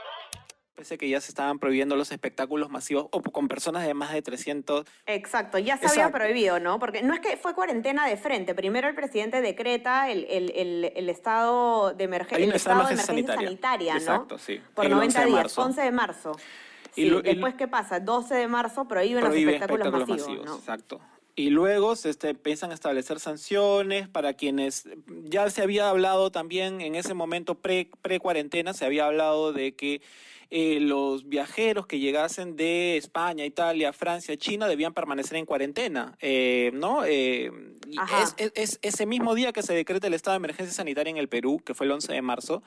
Que 0.97 1.09
ya 1.09 1.21
se 1.21 1.31
estaban 1.31 1.59
prohibiendo 1.59 1.97
los 1.97 2.13
espectáculos 2.13 2.71
masivos 2.71 3.09
o 3.11 3.21
con 3.23 3.49
personas 3.49 3.85
de 3.87 3.93
más 3.95 4.13
de 4.13 4.23
300. 4.23 4.87
Exacto, 5.07 5.59
ya 5.59 5.77
se 5.77 5.87
había 5.87 6.05
Exacto. 6.05 6.19
prohibido, 6.19 6.61
¿no? 6.61 6.79
Porque 6.79 7.03
no 7.03 7.13
es 7.15 7.21
que 7.21 7.37
fue 7.37 7.53
cuarentena 7.55 8.07
de 8.07 8.17
frente. 8.17 8.55
Primero 8.55 8.89
el 8.89 8.95
presidente 8.95 9.41
decreta 9.41 10.09
el, 10.11 10.25
el- 10.31 10.53
el- 10.55 10.93
el 10.95 11.09
estado 11.09 11.93
de, 11.93 12.09
emergen- 12.09 12.37
el 12.37 12.53
estado 12.53 12.79
de 12.79 12.85
emergencia 12.95 13.07
sanitaria. 13.07 13.49
sanitaria, 13.49 13.93
¿no? 13.95 13.99
Exacto, 14.01 14.39
sí. 14.39 14.61
Por 14.75 14.85
El 14.87 14.93
90 14.93 15.07
11 15.07 15.19
de 15.19 15.27
días, 15.27 15.37
marzo. 15.43 15.63
11 15.63 15.81
de 15.83 15.91
marzo. 15.93 16.33
Y 16.95 17.03
Sí, 17.03 17.11
lo- 17.11 17.19
y 17.19 17.23
después, 17.23 17.55
¿qué 17.57 17.67
pasa? 17.69 18.01
12 18.01 18.35
de 18.37 18.47
marzo 18.49 18.87
prohíben 18.87 19.25
prohíbe 19.25 19.53
los 19.59 19.61
espectáculos, 19.63 20.09
masivos, 20.09 20.47
¿no? 20.47 20.57
Exacto. 20.57 21.01
Y 21.39 21.51
luego 21.51 21.97
se 21.97 22.09
este, 22.09 22.31
empiezan 22.31 22.71
a 22.71 22.75
establecer 22.75 23.21
sanciones 23.21 24.09
para 24.09 24.33
quienes 24.33 24.89
ya 25.25 25.51
se 25.51 25.61
había 25.61 25.91
hablado 25.91 26.31
también 26.33 26.81
en 26.81 26.95
ese 26.95 27.13
momento 27.13 27.57
pre 27.57 27.91
pre 28.01 28.19
cuarentena 28.21 28.73
se 28.73 28.87
había 28.87 29.05
hablado 29.05 29.53
de 29.53 29.75
que 29.75 30.01
eh, 30.51 30.79
los 30.81 31.29
viajeros 31.29 31.87
que 31.87 31.99
llegasen 31.99 32.55
de 32.57 32.97
España, 32.97 33.45
Italia, 33.45 33.93
Francia, 33.93 34.37
China 34.37 34.69
debían 34.69 34.95
permanecer 34.95 35.37
en 35.39 35.45
cuarentena, 35.47 36.17
eh, 36.21 36.71
¿no? 36.73 37.05
Eh, 37.05 37.51
es, 38.23 38.35
es- 38.39 38.53
es 38.55 38.79
ese 38.83 39.07
mismo 39.07 39.35
día 39.35 39.53
que 39.53 39.63
se 39.63 39.75
decreta 39.75 40.07
el 40.07 40.15
estado 40.15 40.35
de 40.35 40.39
emergencia 40.45 40.73
sanitaria 40.75 41.11
en 41.11 41.17
el 41.17 41.29
Perú, 41.29 41.61
que 41.65 41.75
fue 41.75 41.87
el 41.87 41.93
11 41.93 42.13
de 42.13 42.23
marzo. 42.23 42.63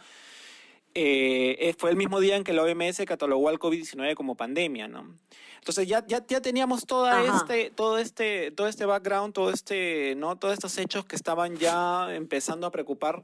eh, 0.96 1.56
eh, 1.60 1.76
fue 1.78 1.92
el 1.92 1.96
mismo 1.98 2.20
día 2.20 2.36
en 2.36 2.44
que 2.44 2.52
la 2.52 2.64
OMS 2.64 3.06
catalogó 3.06 3.48
al 3.50 3.60
COVID-19 3.60 4.16
como 4.16 4.36
pandemia, 4.36 4.88
¿no? 4.88 5.16
Entonces 5.60 5.88
ya, 5.88 6.04
ya, 6.08 6.26
ya 6.28 6.42
teníamos 6.42 6.86
toda 6.86 7.22
este, 7.38 7.70
todo 7.70 8.00
este, 8.00 8.50
todo 8.52 8.68
este 8.68 8.86
background, 8.86 9.34
todo 9.34 9.52
este, 9.52 10.16
¿no? 10.16 10.36
Todos 10.38 10.56
estos 10.56 10.76
hechos 10.80 11.06
que 11.06 11.16
estaban 11.16 11.58
ya 11.58 12.14
empezando 12.16 12.66
a 12.66 12.72
preocupar 12.72 13.22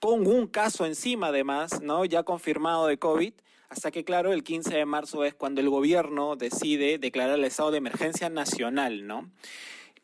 con 0.00 0.26
un 0.26 0.46
caso 0.46 0.84
encima 0.84 1.28
además, 1.28 1.80
¿no? 1.80 2.04
Ya 2.04 2.24
confirmado 2.24 2.86
de 2.86 2.98
COVID, 2.98 3.32
hasta 3.72 3.90
que 3.90 4.04
claro, 4.04 4.32
el 4.32 4.44
15 4.44 4.74
de 4.76 4.84
marzo 4.84 5.24
es 5.24 5.34
cuando 5.34 5.60
el 5.62 5.70
gobierno 5.70 6.36
decide 6.36 6.98
declarar 6.98 7.38
el 7.38 7.44
estado 7.44 7.70
de 7.70 7.78
emergencia 7.78 8.28
nacional, 8.28 9.06
¿no? 9.06 9.30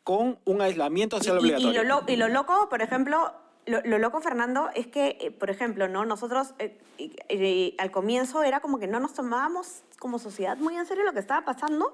Con 0.03 0.39
un 0.45 0.61
aislamiento 0.61 1.17
social 1.17 1.37
Y- 1.37 1.39
y, 1.39 1.49
y 1.49 1.53
obligatorio. 1.53 1.83
lo, 1.83 2.03
y 2.07 2.15
lo 2.15 2.27
loco, 2.29 2.67
por 2.69 2.81
ejemplo, 2.81 3.31
lo, 3.67 3.81
lo 3.83 3.99
loco, 3.99 4.21
Fernando, 4.21 4.69
es 4.73 4.87
que, 4.87 5.17
eh, 5.21 5.29
por 5.31 5.51
ejemplo, 5.51 5.87
¿no? 5.87 6.03
nosotros 6.03 6.55
eh, 6.57 7.75
al 7.77 7.91
comienzo 7.91 8.41
era 8.43 8.59
como 8.59 8.79
que 8.79 8.87
no 8.87 8.99
nos 8.99 9.13
tomábamos 9.13 9.83
como 9.99 10.17
sociedad 10.17 10.57
muy 10.57 10.75
en 10.75 10.87
serio 10.87 11.03
lo 11.03 11.13
que 11.13 11.19
estaba 11.19 11.45
pasando, 11.45 11.93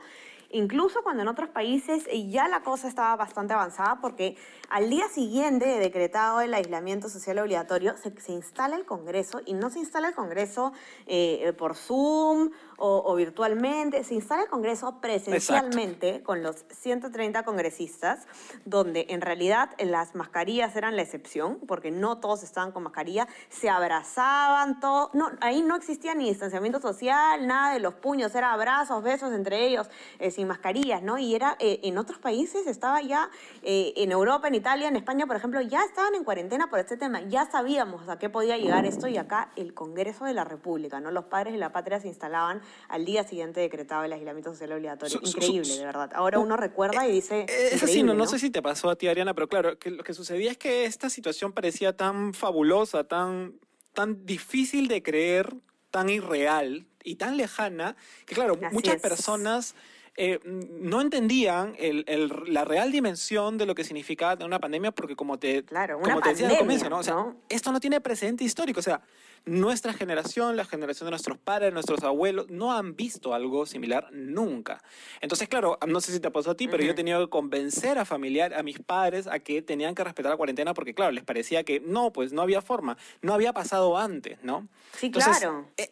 incluso 0.56 1.04
cuando 1.04 1.24
en 1.24 1.28
otros 1.28 1.50
países 1.50 2.08
eh, 2.10 2.28
ya 2.30 2.48
la 2.48 2.62
cosa 2.62 2.88
estaba 2.88 3.16
bastante 3.16 3.54
avanzada, 3.54 4.00
porque 4.02 4.38
al 4.70 4.90
día 4.90 5.08
siguiente 5.10 5.66
de 5.66 5.80
decretado 5.80 6.42
el 6.42 6.54
aislamiento 6.54 7.10
social 7.10 7.40
obligatorio, 7.40 7.98
se, 7.98 8.20
se 8.20 8.32
instala 8.32 8.76
el 8.76 8.86
Congreso 8.86 9.42
y 9.46 9.54
no 9.54 9.70
se 9.70 9.80
instala 9.80 10.08
el 10.08 10.16
Congreso 10.16 10.74
eh, 11.08 11.54
por 11.58 11.76
Zoom 11.76 12.52
o, 12.78 13.04
o 13.06 13.16
virtualmente, 13.16 14.04
se 14.04 14.16
instala 14.16 14.44
el 14.44 14.50
Congreso 14.50 15.00
presencialmente 15.02 16.24
con 16.24 16.42
los 16.42 16.66
130 16.70 17.44
congresistas, 17.44 18.26
donde 18.66 19.08
en 19.10 19.22
realidad 19.22 19.72
las 19.80 20.16
mascarillas 20.16 20.76
eran 20.76 20.96
la 20.96 21.02
excepción, 21.02 21.60
porque 21.68 21.92
no 21.92 22.20
todos 22.20 22.44
estaban 22.44 22.72
con 22.72 22.84
mascarilla, 22.84 23.28
se 23.50 23.70
abrazaban, 23.70 24.80
todo, 24.80 25.10
no, 25.14 25.32
ahí 25.42 25.62
no 25.62 25.76
existía 25.76 26.16
ni 26.16 26.30
distanciamiento 26.30 26.80
social, 26.80 27.46
nada 27.46 27.74
de 27.74 27.80
los 27.80 27.94
puños, 27.96 28.34
era 28.36 28.54
abrazos, 28.54 29.04
besos 29.04 29.34
entre 29.34 29.68
ellos, 29.68 29.90
eh, 30.20 30.32
sin 30.32 30.45
mascarillas, 30.48 31.02
¿no? 31.04 31.18
Y 31.18 31.36
era, 31.36 31.56
eh, 31.60 31.80
en 31.84 31.98
otros 31.98 32.20
países 32.20 32.68
estaba 32.68 33.02
ya, 33.02 33.30
eh, 33.64 33.94
en 33.98 34.12
Europa, 34.12 34.48
en 34.48 34.56
Italia, 34.56 34.88
en 34.88 34.96
España, 34.96 35.26
por 35.28 35.36
ejemplo, 35.36 35.62
ya 35.62 35.84
estaban 35.84 36.16
en 36.16 36.24
cuarentena 36.24 36.70
por 36.70 36.80
este 36.80 36.98
tema, 36.98 37.22
ya 37.22 37.50
sabíamos 37.50 38.08
a 38.10 38.20
qué 38.20 38.30
podía 38.30 38.58
llegar 38.58 38.86
esto 38.86 39.08
y 39.08 39.18
acá 39.18 39.52
el 39.56 39.74
Congreso 39.74 40.26
de 40.26 40.34
la 40.34 40.44
República, 40.44 41.00
¿no? 41.00 41.12
Los 41.12 41.26
padres 41.26 41.54
de 41.54 41.60
la 41.60 41.72
patria 41.72 42.00
se 42.00 42.08
instalaban 42.08 42.62
al 42.90 43.06
día 43.06 43.24
siguiente 43.24 43.60
decretado 43.60 44.04
el 44.04 44.14
aislamiento 44.14 44.52
social 44.52 44.72
obligatorio. 44.74 45.20
Increíble, 45.24 45.78
de 45.78 45.86
verdad. 45.86 46.12
Ahora 46.14 46.40
uno 46.40 46.58
recuerda 46.58 47.08
y 47.08 47.12
dice. 47.12 47.42
Eh, 47.42 47.46
Es 47.48 47.74
así, 47.76 47.84
increíble, 48.00 48.04
no, 48.14 48.14
no 48.16 48.28
sé 48.28 48.40
si 48.40 48.50
te 48.50 48.62
pasó 48.62 48.90
a 48.90 48.96
ti, 48.96 49.08
Ariana, 49.08 49.34
pero 49.34 49.48
claro, 49.48 49.78
que 49.80 49.92
lo 49.92 50.04
que 50.04 50.14
sucedía 50.14 50.52
es 50.52 50.58
que 50.58 50.86
esta 50.86 51.10
situación 51.10 51.54
parecía 51.54 51.96
tan 51.96 52.34
fabulosa, 52.34 53.04
tan, 53.06 53.56
tan 53.94 54.26
difícil 54.26 54.88
de 54.88 55.02
creer, 55.02 55.54
tan 55.92 56.10
irreal 56.10 56.86
y 57.04 57.16
tan 57.16 57.38
lejana, 57.38 57.96
que 58.26 58.36
claro, 58.36 58.58
Así 58.62 58.74
muchas 58.74 58.96
es. 58.96 59.02
personas 59.02 59.76
eh, 60.18 60.40
no 60.46 61.02
entendían 61.02 61.76
el- 61.78 62.06
el- 62.08 62.32
la 62.48 62.64
real 62.66 62.92
dimensión 62.92 63.58
de 63.58 63.66
lo 63.66 63.76
que 63.76 63.84
significaba 63.84 64.46
una 64.46 64.60
pandemia, 64.60 64.92
porque 64.92 65.16
como 65.16 65.38
te, 65.38 65.64
Claro, 65.64 66.00
como 66.00 66.22
te 66.22 66.30
decía 66.30 66.48
al 66.50 66.58
comienzo, 66.58 66.90
¿no? 66.90 67.00
O 67.00 67.04
sea, 67.04 67.14
¿no? 67.16 67.36
esto 67.50 67.72
no 67.72 67.80
tiene 67.80 68.00
precedente 68.02 68.44
histórico, 68.44 68.80
o 68.80 68.84
sea, 68.84 69.02
nuestra 69.46 69.94
generación, 69.94 70.56
la 70.56 70.66
generación 70.66 71.06
de 71.06 71.12
nuestros 71.12 71.38
padres, 71.38 71.72
nuestros 71.72 72.02
abuelos, 72.04 72.50
no 72.50 72.74
han 72.74 72.96
visto 72.96 73.34
algo 73.34 73.66
similar 73.68 74.08
nunca. 74.12 74.82
Entonces, 75.22 75.48
claro, 75.48 75.78
no 75.86 76.02
sé 76.02 76.12
si 76.14 76.20
te 76.20 76.32
pasó 76.32 76.52
a 76.52 76.56
ti, 76.58 76.68
pero 76.68 76.84
yo 76.84 76.92
he 76.92 76.96
tenido 76.96 77.20
que 77.24 77.30
convencer 77.30 78.00
a 78.00 78.06
familiar, 78.06 78.54
a 78.56 78.64
mis 78.64 78.80
padres, 78.80 79.28
a 79.28 79.38
que 79.40 79.62
tenían 79.62 79.94
que 79.94 80.04
respetar 80.04 80.32
la 80.32 80.38
cuarentena 80.38 80.74
porque, 80.74 80.96
claro, 80.96 81.12
les 81.12 81.24
parecía 81.24 81.64
que 81.64 81.80
no, 81.80 82.12
pues 82.12 82.34
no 82.34 82.42
había 82.42 82.62
forma, 82.62 82.98
no 83.22 83.34
había 83.34 83.54
pasado 83.54 83.98
antes, 83.98 84.40
¿no? 84.44 84.68
Sí, 84.98 85.08
Entonces, 85.08 85.38
claro. 85.38 85.68
eh, 85.78 85.92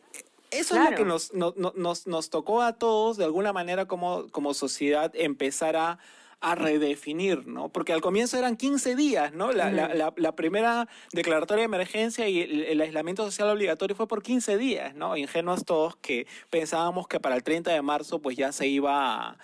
eso 0.54 0.76
es 0.76 0.90
lo 0.90 0.96
que 0.96 1.06
nos, 1.06 1.34
no- 1.34 1.54
no- 1.58 1.74
nos, 1.76 2.08
nos 2.08 2.30
tocó 2.30 2.62
a 2.62 2.74
todos, 2.74 3.18
de 3.18 3.26
alguna 3.26 3.54
manera, 3.54 3.86
como, 3.88 4.28
como 4.30 4.54
sociedad, 4.54 5.12
empezar 5.16 5.76
a, 5.76 6.00
a 6.42 6.56
redefinir, 6.56 7.48
¿no? 7.48 7.70
Porque 7.70 7.94
al 7.94 8.02
comienzo 8.02 8.38
eran 8.38 8.58
15 8.58 8.96
días, 8.96 9.34
¿no? 9.34 9.52
La, 9.54 9.72
la- 9.72 9.88
Ujú. 9.88 9.98
la- 9.98 10.14
la 10.16 10.32
primera 10.36 10.88
declaratoria 11.14 11.62
de 11.62 11.66
emergencia 11.66 12.28
y 12.28 12.42
el, 12.42 12.64
el 12.66 12.82
aislamiento 12.82 13.24
social 13.24 13.50
obligatorio 13.50 13.96
fue 13.96 14.08
por 14.08 14.22
15 14.22 14.58
días, 14.58 14.94
¿no? 14.96 15.16
Ingenuos 15.16 15.64
todos 15.64 15.96
que 15.98 16.28
pensábamos 16.50 17.08
que 17.08 17.20
para 17.20 17.36
el 17.36 17.44
30 17.44 17.72
de 17.72 17.82
marzo 17.82 18.20
pues 18.20 18.36
ya 18.36 18.52
se 18.52 18.68
iba 18.68 19.30
a, 19.30 19.38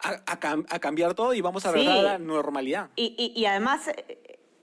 a- 0.00 0.22
a 0.26 0.40
cam- 0.40 0.66
a 0.68 0.78
cambiar 0.78 1.14
todo 1.14 1.32
y 1.32 1.40
vamos 1.40 1.64
a 1.64 1.70
Sí. 1.70 1.76
regresar 1.78 1.98
a 2.00 2.02
la 2.02 2.18
normalidad. 2.18 2.90
Y, 2.96 3.14
y, 3.16 3.40
y 3.40 3.46
además, 3.46 3.88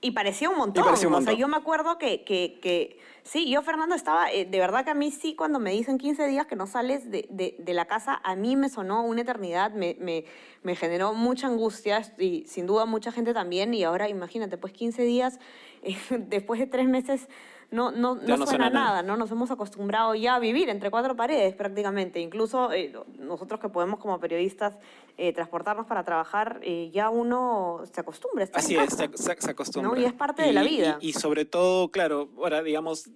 y 0.01 0.11
parecía 0.11 0.49
un 0.49 0.57
montón. 0.57 0.85
parecía 0.85 1.07
un 1.07 1.15
O 1.15 1.21
sea, 1.21 1.33
yo 1.33 1.47
me 1.47 1.57
acuerdo 1.57 1.97
que, 1.97 2.23
que, 2.23 2.59
que 2.61 2.99
sí, 3.23 3.49
yo, 3.49 3.61
Fernando, 3.61 3.95
estaba, 3.95 4.31
eh, 4.31 4.45
de 4.45 4.59
verdad 4.59 4.85
que 4.85 4.91
a 4.91 4.93
mí 4.93 5.11
sí, 5.11 5.35
cuando 5.35 5.59
me 5.59 5.71
dicen 5.71 5.97
15 5.97 6.27
días 6.27 6.47
que 6.47 6.55
no 6.55 6.67
sales 6.67 7.11
de, 7.11 7.27
de, 7.29 7.55
de 7.59 7.73
la 7.73 7.85
casa, 7.85 8.19
a 8.23 8.35
mí 8.35 8.55
me 8.55 8.69
sonó 8.69 9.03
una 9.03 9.21
eternidad, 9.21 9.71
me, 9.71 9.97
me, 9.99 10.25
me 10.63 10.75
generó 10.75 11.13
mucha 11.13 11.47
angustia 11.47 12.01
y 12.17 12.45
sin 12.47 12.65
duda 12.65 12.85
mucha 12.85 13.11
gente 13.11 13.33
también. 13.33 13.73
Y 13.73 13.83
ahora 13.83 14.07
imagínate, 14.07 14.57
pues 14.57 14.73
15 14.73 15.03
días, 15.03 15.39
eh, 15.83 15.97
después 16.27 16.59
de 16.59 16.67
tres 16.67 16.87
meses, 16.87 17.27
no, 17.71 17.91
no, 17.91 18.15
no, 18.15 18.47
suena 18.47 18.69
nada. 18.69 18.85
nada, 18.85 19.03
¿no? 19.03 19.15
Nos 19.17 19.29
hemos 19.31 19.51
acostumbrado 19.51 20.15
ya 20.15 20.35
a 20.35 20.39
vivir 20.39 20.69
entre 20.69 20.89
cuatro 20.89 21.15
paredes 21.15 21.53
prácticamente. 21.53 22.19
Incluso 22.19 22.71
eh, 22.73 22.93
nosotros 23.17 23.59
que 23.59 23.69
podemos 23.69 23.99
como 23.99 24.19
periodistas 24.19 24.77
eh, 25.17 25.33
transportarnos 25.33 25.85
para 25.85 26.03
trabajar, 26.03 26.59
eh, 26.63 26.89
ya 26.93 27.09
uno 27.09 27.81
se 27.91 28.01
acostumbra 28.01 28.41
a 28.41 28.45
estar 28.45 28.59
Así 28.59 28.75
en 28.75 28.81
es, 28.81 28.89
casa. 28.95 29.07
se, 29.15 29.23
se- 29.35 29.41
se 29.41 29.51
acostumbra. 29.51 29.91
¿no? 29.91 29.99
Y 30.01 30.05
es 30.05 30.13
parte 30.13 30.41
de 30.43 30.53
la 30.53 30.63
vida. 30.63 30.97
Y, 31.01 31.09
y 31.09 31.13
sobre 31.13 31.45
todo, 31.45 31.89
claro, 31.91 32.29
ahora 32.37 32.63
digamos, 32.63 33.09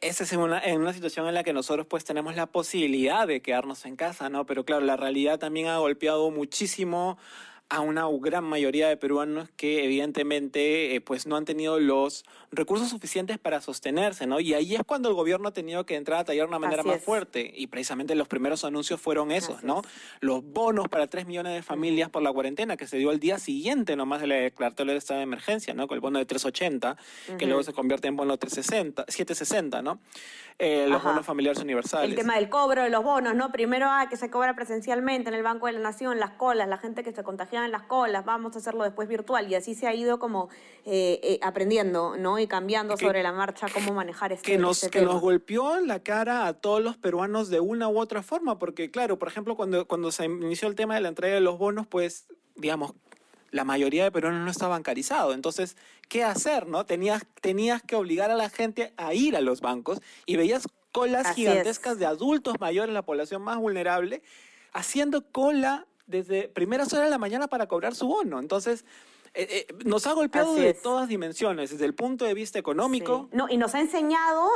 esa 0.00 0.24
es 0.24 0.32
en 0.32 0.40
una, 0.40 0.58
en 0.60 0.80
una 0.80 0.92
situación 0.92 1.28
en 1.28 1.34
la 1.34 1.44
que 1.44 1.52
nosotros 1.52 1.86
pues 1.86 2.04
tenemos 2.04 2.34
la 2.34 2.46
posibilidad 2.46 3.26
de 3.26 3.40
quedarnos 3.42 3.84
en 3.86 3.96
casa, 3.96 4.28
¿no? 4.28 4.46
Pero 4.46 4.64
claro, 4.64 4.84
la 4.84 4.96
realidad 4.96 5.38
también 5.38 5.68
ha 5.68 5.78
golpeado 5.78 6.30
muchísimo 6.30 7.18
a 7.68 7.80
una 7.80 8.04
gran 8.20 8.44
mayoría 8.44 8.88
de 8.88 8.98
peruanos 8.98 9.48
que 9.56 9.84
evidentemente 9.84 10.94
eh, 10.94 11.00
pues 11.00 11.26
no 11.26 11.36
han 11.36 11.46
tenido 11.46 11.80
los 11.80 12.24
recursos 12.54 12.90
suficientes 12.90 13.38
para 13.38 13.62
sostenerse, 13.62 14.26
¿no? 14.26 14.38
Y 14.38 14.52
ahí 14.52 14.74
es 14.74 14.82
cuando 14.86 15.08
el 15.08 15.14
gobierno 15.14 15.48
ha 15.48 15.52
tenido 15.52 15.86
que 15.86 15.96
entrar 15.96 16.20
a 16.20 16.24
tallar 16.24 16.44
de 16.46 16.48
una 16.50 16.58
manera 16.58 16.80
Así 16.82 16.88
más 16.88 16.98
es. 16.98 17.04
fuerte 17.04 17.50
y 17.56 17.66
precisamente 17.66 18.14
los 18.14 18.28
primeros 18.28 18.64
anuncios 18.64 19.00
fueron 19.00 19.32
esos, 19.32 19.56
Así 19.58 19.66
¿no? 19.66 19.80
es. 19.80 19.86
Los 20.20 20.44
bonos 20.44 20.86
para 20.88 21.06
3 21.06 21.26
millones 21.26 21.54
de 21.54 21.62
familias 21.62 22.10
por 22.10 22.22
la 22.22 22.30
cuarentena 22.32 22.76
que 22.76 22.86
se 22.86 22.98
dio 22.98 23.08
al 23.10 23.18
día 23.20 23.38
siguiente 23.38 23.96
nomás 23.96 24.20
de 24.20 24.26
la 24.26 24.34
declaratoria 24.34 24.92
de 24.92 24.98
estado 24.98 25.18
de 25.18 25.24
emergencia, 25.24 25.72
¿no? 25.72 25.88
Con 25.88 25.94
el 25.96 26.00
bono 26.02 26.18
de 26.18 26.26
380, 26.26 26.96
que 27.26 27.32
Ujú. 27.36 27.46
luego 27.46 27.62
se 27.62 27.72
convierte 27.72 28.08
en 28.08 28.16
bono 28.16 28.36
360, 28.36 29.06
760, 29.08 29.80
¿no? 29.80 29.98
Eh, 30.58 30.84
los 30.88 30.98
Ajá. 31.00 31.08
bonos 31.08 31.24
familiares 31.26 31.60
universales. 31.62 32.10
El 32.10 32.16
tema 32.16 32.34
del 32.36 32.50
cobro 32.50 32.82
de 32.82 32.90
los 32.90 33.02
bonos, 33.02 33.34
¿no? 33.34 33.50
Primero, 33.50 33.86
ah, 33.88 34.06
que 34.10 34.16
se 34.16 34.30
cobra 34.30 34.54
presencialmente 34.54 35.30
en 35.30 35.34
el 35.34 35.42
Banco 35.42 35.66
de 35.66 35.72
la 35.72 35.80
Nación, 35.80 36.20
las 36.20 36.32
colas, 36.32 36.68
la 36.68 36.76
gente 36.76 37.02
que 37.02 37.12
se 37.12 37.24
contagiaba 37.24 37.64
en 37.64 37.72
las 37.72 37.82
colas, 37.84 38.24
vamos 38.26 38.54
a 38.54 38.58
hacerlo 38.58 38.84
después 38.84 39.08
virtual. 39.08 39.50
Y 39.50 39.54
así 39.54 39.74
se 39.74 39.86
ha 39.86 39.94
ido 39.94 40.18
como 40.18 40.50
eh, 40.84 41.18
eh, 41.22 41.38
aprendiendo, 41.42 42.16
¿no? 42.18 42.38
Y 42.42 42.46
cambiando 42.48 42.96
Que- 42.96 43.06
sobre 43.06 43.22
la 43.22 43.32
marcha 43.32 43.66
cómo 43.72 43.92
manejar 43.94 44.32
este, 44.32 44.52
que 44.52 44.58
nos, 44.58 44.78
este 44.82 44.90
que 44.90 44.98
tema. 45.00 45.12
nos 45.12 45.22
golpeó 45.22 45.76
en 45.78 45.86
la 45.86 46.00
cara 46.00 46.46
a 46.46 46.54
todos 46.54 46.82
los 46.82 46.96
peruanos 46.96 47.48
de 47.50 47.60
una 47.60 47.88
u 47.88 47.98
otra 47.98 48.22
forma, 48.22 48.58
porque 48.58 48.90
claro, 48.90 49.18
por 49.18 49.28
ejemplo, 49.28 49.56
cuando, 49.56 49.86
cuando 49.86 50.10
se 50.12 50.24
inició 50.26 50.68
el 50.68 50.74
tema 50.74 50.94
de 50.94 51.00
la 51.02 51.08
entrega 51.08 51.34
de 51.34 51.40
los 51.40 51.58
bonos, 51.58 51.86
pues, 51.86 52.26
digamos, 52.56 52.94
la 53.50 53.64
mayoría 53.64 54.04
de 54.04 54.10
peruanos 54.10 54.44
no 54.44 54.50
está 54.50 54.66
bancarizado. 54.66 55.34
Entonces, 55.34 55.76
¿qué 56.08 56.24
hacer, 56.24 56.66
no? 56.66 56.86
Tenías, 56.86 57.24
tenías 57.40 57.82
que 57.82 57.96
obligar 57.96 58.30
a 58.30 58.34
la 58.34 58.48
gente 58.48 58.92
a 58.96 59.12
ir 59.14 59.36
a 59.36 59.40
los 59.40 59.60
bancos 59.60 60.00
y 60.26 60.36
veías 60.36 60.66
colas 60.90 61.26
Así 61.26 61.42
gigantescas 61.42 61.94
es. 61.94 61.98
de 61.98 62.06
adultos 62.06 62.54
mayores, 62.60 62.94
la 62.94 63.02
población 63.02 63.42
más 63.42 63.58
vulnerable, 63.58 64.22
haciendo 64.72 65.20
cola 65.30 65.86
desde 66.06 66.48
primeras 66.48 66.92
horas 66.92 67.04
de 67.06 67.10
la 67.10 67.18
mañana 67.18 67.46
para 67.46 67.66
cobrar 67.68 67.94
su 67.94 68.06
bono. 68.06 68.38
Entonces, 68.40 68.84
eh, 69.34 69.66
eh, 69.68 69.74
nos 69.84 70.06
ha 70.06 70.12
golpeado 70.12 70.54
de 70.54 70.74
todas 70.74 71.08
dimensiones, 71.08 71.70
desde 71.70 71.84
el 71.84 71.94
punto 71.94 72.24
de 72.24 72.34
vista 72.34 72.58
económico, 72.58 73.28
Sí. 73.30 73.36
No, 73.36 73.48
y 73.48 73.56
nos 73.56 73.74
ha 73.74 73.80
enseñado 73.80 74.46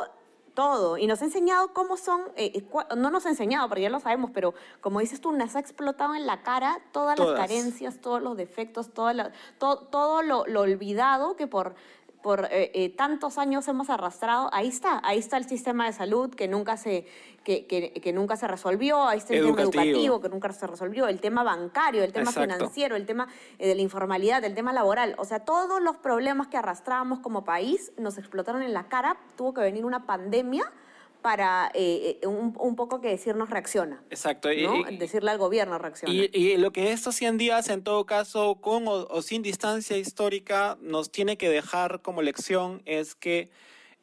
todo. 0.54 0.96
Y 0.96 1.06
nos 1.06 1.20
ha 1.20 1.26
enseñado 1.26 1.72
cómo 1.74 1.96
son, 1.98 2.22
eh, 2.34 2.64
no 2.96 3.10
nos 3.10 3.26
ha 3.26 3.28
enseñado, 3.28 3.68
porque 3.68 3.82
ya 3.82 3.90
lo 3.90 4.00
sabemos, 4.00 4.30
pero 4.32 4.54
como 4.80 5.00
dices 5.00 5.20
tú, 5.20 5.30
nos 5.32 5.54
ha 5.54 5.58
explotado 5.60 6.14
en 6.14 6.26
la 6.26 6.42
cara 6.42 6.80
todas, 6.92 7.16
Todas. 7.16 7.38
las 7.38 7.40
carencias, 7.48 8.00
todos 8.00 8.22
los 8.22 8.36
defectos, 8.38 8.92
toda 8.94 9.12
la- 9.12 9.32
to- 9.58 9.78
todo 9.90 10.22
lo, 10.22 10.46
lo 10.46 10.62
olvidado 10.62 11.36
que 11.36 11.46
por, 11.46 11.74
por 12.26 12.48
eh, 12.50 12.72
eh, 12.74 12.88
tantos 12.88 13.38
años 13.38 13.68
hemos 13.68 13.88
arrastrado. 13.88 14.50
Ahí 14.52 14.66
está, 14.66 15.00
ahí 15.04 15.16
está 15.16 15.36
el 15.36 15.44
sistema 15.46 15.86
de 15.86 15.92
salud 15.92 16.34
que 16.34 16.48
nunca 16.48 16.76
se, 16.76 17.06
que, 17.44 17.66
que- 17.66 17.92
que 17.92 18.12
nunca 18.12 18.34
se 18.34 18.48
resolvió, 18.48 19.06
ahí 19.06 19.18
está 19.18 19.32
el 19.32 19.44
tema 19.46 19.60
Educativo. 19.62 19.82
educativo 19.84 20.20
que 20.20 20.28
nunca 20.28 20.52
se 20.52 20.66
resolvió, 20.66 21.06
el 21.06 21.20
tema 21.20 21.44
bancario, 21.44 22.02
el 22.02 22.12
tema 22.12 22.30
Exacto. 22.30 22.52
financiero, 22.52 22.96
el 22.96 23.06
tema 23.06 23.28
eh, 23.60 23.68
de 23.68 23.76
la 23.76 23.80
informalidad, 23.82 24.42
el 24.42 24.56
tema 24.56 24.72
laboral. 24.72 25.14
O 25.18 25.24
sea, 25.24 25.44
todos 25.44 25.80
los 25.80 25.98
problemas 25.98 26.48
que 26.48 26.56
arrastrábamos 26.56 27.20
como 27.20 27.44
país 27.44 27.92
nos 27.96 28.18
explotaron 28.18 28.60
en 28.62 28.72
la 28.74 28.88
cara. 28.88 29.16
Tuvo 29.36 29.54
que 29.54 29.60
venir 29.60 29.84
una 29.84 30.04
pandemia 30.04 30.64
para 31.26 31.72
eh, 31.74 32.20
eh, 32.22 32.26
un, 32.28 32.54
un 32.56 32.76
poco 32.76 33.00
que 33.00 33.08
decirnos 33.08 33.50
reacciona. 33.50 34.00
Exacto. 34.10 34.52
y- 34.52 34.62
¿no? 34.62 34.88
y- 34.88 34.96
Decirle 34.96 35.32
al 35.32 35.38
gobierno 35.38 35.76
reacciona. 35.76 36.14
Y, 36.14 36.30
y 36.32 36.56
lo 36.56 36.70
que 36.70 36.92
estos 36.92 37.16
100 37.16 37.36
días, 37.36 37.68
en 37.68 37.82
todo 37.82 38.06
caso, 38.06 38.54
con 38.60 38.86
o, 38.86 38.92
o 39.08 39.22
sin 39.22 39.42
distancia 39.42 39.96
histórica, 39.98 40.78
nos 40.80 41.10
tiene 41.10 41.36
que 41.36 41.48
dejar 41.48 42.00
como 42.00 42.22
lección 42.22 42.80
es 42.84 43.16
que 43.16 43.50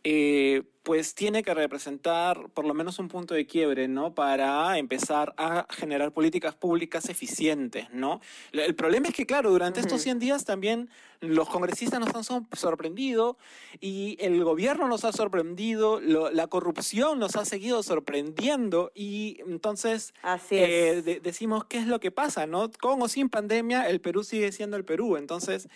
eh, 0.04 0.64
pues 0.84 1.16
tiene 1.16 1.44
que 1.44 1.54
representar 1.54 2.50
por 2.50 2.66
lo 2.66 2.74
menos 2.74 3.00
un 3.00 3.08
punto 3.08 3.34
de 3.34 3.46
quiebre, 3.46 3.88
¿no? 3.88 4.14
Para 4.14 4.78
empezar 4.78 5.34
a 5.38 5.66
generar 5.70 6.12
políticas 6.12 6.56
públicas 6.56 7.08
eficientes, 7.08 7.88
¿no? 7.94 8.20
El 8.52 8.76
problema 8.76 9.08
es 9.08 9.14
que, 9.14 9.26
claro, 9.26 9.50
durante 9.50 9.80
estos 9.80 10.02
100 10.02 10.20
días 10.20 10.44
también 10.44 10.90
los 11.22 11.48
congresistas 11.48 12.02
nos 12.02 12.14
han 12.14 12.26
sor- 12.26 12.44
sorprendido 12.52 13.38
y 13.80 14.18
el 14.20 14.44
gobierno 14.44 14.90
nos 14.90 15.06
ha 15.06 15.14
sorprendido, 15.14 16.02
lo- 16.02 16.30
la 16.32 16.48
corrupción 16.48 17.18
nos 17.18 17.38
ha 17.38 17.46
seguido 17.46 17.82
sorprendiendo 17.82 18.92
y 18.94 19.38
entonces 19.48 20.14
Así 20.22 20.58
eh, 20.58 21.02
de- 21.02 21.22
decimos 21.22 21.64
qué 21.64 21.78
es 21.78 21.88
lo 21.88 22.02
que 22.02 22.12
pasa, 22.12 22.46
¿no? 22.46 22.70
Con 22.82 23.02
o 23.02 23.08
sin 23.08 23.30
pandemia, 23.30 23.90
el 23.90 24.02
Perú 24.02 24.26
sigue 24.26 24.52
siendo 24.52 24.76
el 24.76 24.84
Perú. 24.84 25.16
Entonces, 25.16 25.70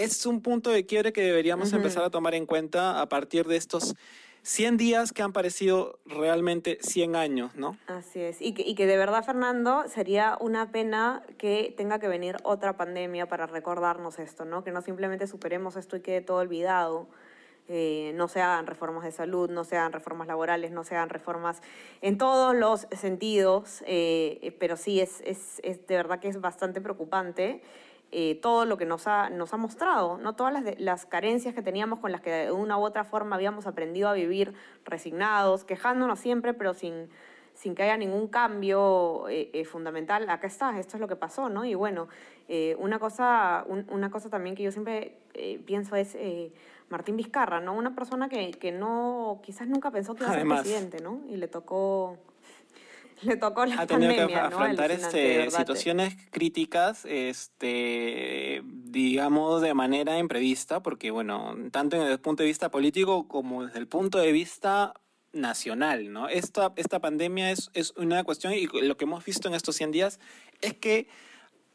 es 0.00 0.24
un 0.26 0.40
punto 0.40 0.70
de 0.70 0.86
quiebre 0.86 1.12
que 1.12 1.22
deberíamos 1.22 1.68
Ujú. 1.68 1.76
empezar 1.76 2.04
a 2.04 2.10
tomar 2.10 2.34
en 2.34 2.46
cuenta 2.46 3.00
a 3.00 3.08
partir 3.08 3.46
de 3.46 3.56
estos 3.56 3.94
100 4.42 4.78
días 4.78 5.12
que 5.12 5.22
han 5.22 5.32
parecido 5.32 5.98
realmente 6.06 6.78
100 6.80 7.14
años, 7.14 7.54
¿no? 7.54 7.76
Así 7.86 8.20
es. 8.20 8.40
Y 8.40 8.54
que, 8.54 8.62
y 8.62 8.74
que 8.74 8.86
de 8.86 8.96
verdad, 8.96 9.22
Fernando, 9.22 9.84
sería 9.88 10.38
una 10.40 10.72
pena 10.72 11.22
que 11.36 11.74
tenga 11.76 11.98
que 11.98 12.08
venir 12.08 12.38
otra 12.42 12.76
pandemia 12.78 13.26
para 13.26 13.46
recordarnos 13.46 14.18
esto, 14.18 14.46
¿no? 14.46 14.64
Que 14.64 14.72
no 14.72 14.80
simplemente 14.80 15.26
superemos 15.26 15.76
esto 15.76 15.96
y 15.96 16.00
quede 16.00 16.22
todo 16.22 16.38
olvidado. 16.38 17.08
Eh, 17.68 18.12
no 18.16 18.26
se 18.26 18.40
hagan 18.40 18.66
reformas 18.66 19.04
de 19.04 19.12
salud, 19.12 19.50
no 19.50 19.64
se 19.64 19.76
hagan 19.76 19.92
reformas 19.92 20.26
laborales, 20.26 20.72
no 20.72 20.82
se 20.82 20.96
hagan 20.96 21.10
reformas 21.10 21.60
en 22.00 22.16
todos 22.18 22.56
los 22.56 22.88
sentidos, 22.98 23.84
eh, 23.86 24.56
pero 24.58 24.76
sí 24.76 25.00
es, 25.00 25.20
es, 25.24 25.60
es 25.62 25.86
de 25.86 25.94
verdad 25.94 26.18
que 26.18 26.28
es 26.28 26.40
bastante 26.40 26.80
preocupante 26.80 27.62
eh, 28.12 28.34
todo 28.42 28.64
lo 28.64 28.76
que 28.76 28.86
nos 28.86 29.06
ha, 29.06 29.30
nos 29.30 29.52
ha 29.54 29.56
mostrado, 29.56 30.18
¿no? 30.18 30.34
todas 30.34 30.52
las, 30.52 30.80
las 30.80 31.06
carencias 31.06 31.54
que 31.54 31.62
teníamos 31.62 32.00
con 32.00 32.10
las 32.12 32.20
que 32.20 32.30
de 32.30 32.52
una 32.52 32.76
u 32.76 32.82
otra 32.82 33.04
forma 33.04 33.36
habíamos 33.36 33.66
aprendido 33.66 34.08
a 34.08 34.12
vivir 34.14 34.52
resignados, 34.84 35.64
quejándonos 35.64 36.18
siempre, 36.18 36.52
pero 36.52 36.74
sin, 36.74 37.08
sin 37.54 37.74
que 37.74 37.82
haya 37.84 37.96
ningún 37.96 38.26
cambio 38.28 39.28
eh, 39.28 39.50
eh, 39.52 39.64
fundamental. 39.64 40.28
Acá 40.28 40.46
está, 40.48 40.78
esto 40.78 40.96
es 40.96 41.00
lo 41.00 41.06
que 41.08 41.16
pasó, 41.16 41.48
¿no? 41.48 41.64
Y 41.64 41.74
bueno, 41.74 42.08
eh, 42.48 42.74
una, 42.80 42.98
cosa, 42.98 43.64
un- 43.68 43.86
una 43.90 44.10
cosa 44.10 44.28
también 44.28 44.56
que 44.56 44.62
yo 44.64 44.72
siempre 44.72 45.16
eh, 45.34 45.60
pienso 45.64 45.94
es 45.94 46.14
eh, 46.16 46.52
Martín 46.88 47.16
Vizcarra, 47.16 47.60
¿no? 47.60 47.74
Una 47.74 47.94
persona 47.94 48.28
que, 48.28 48.50
que 48.50 48.72
no, 48.72 49.40
quizás 49.42 49.68
nunca 49.68 49.90
pensó 49.92 50.14
que 50.16 50.24
iba 50.24 50.32
a 50.32 50.34
ser 50.34 50.46
presidente, 50.62 51.00
¿no? 51.00 51.20
Y 51.28 51.36
le 51.36 51.46
tocó, 51.46 52.16
le 53.22 53.36
tocó 53.36 53.64
la 53.66 53.80
ha 53.80 53.86
tenido 53.86 54.10
pandemia, 54.10 54.26
que 54.26 54.34
afrontar 54.34 54.90
este, 54.90 55.50
situaciones 55.50 56.16
críticas, 56.30 57.04
este, 57.04 58.62
digamos, 58.64 59.62
de 59.62 59.74
manera 59.74 60.18
imprevista, 60.18 60.82
porque, 60.82 61.10
bueno, 61.10 61.54
tanto 61.70 61.96
desde 61.98 62.12
el 62.12 62.20
punto 62.20 62.42
de 62.42 62.48
vista 62.48 62.70
político 62.70 63.28
como 63.28 63.66
desde 63.66 63.78
el 63.78 63.86
punto 63.86 64.18
de 64.18 64.32
vista 64.32 64.94
nacional, 65.32 66.12
¿no? 66.12 66.28
Esta, 66.28 66.72
esta 66.76 66.98
pandemia 66.98 67.50
es, 67.50 67.70
es 67.74 67.92
una 67.96 68.24
cuestión, 68.24 68.52
y 68.52 68.66
lo 68.66 68.96
que 68.96 69.04
hemos 69.04 69.24
visto 69.24 69.48
en 69.48 69.54
estos 69.54 69.76
100 69.76 69.92
días 69.92 70.20
es 70.60 70.74
que 70.74 71.08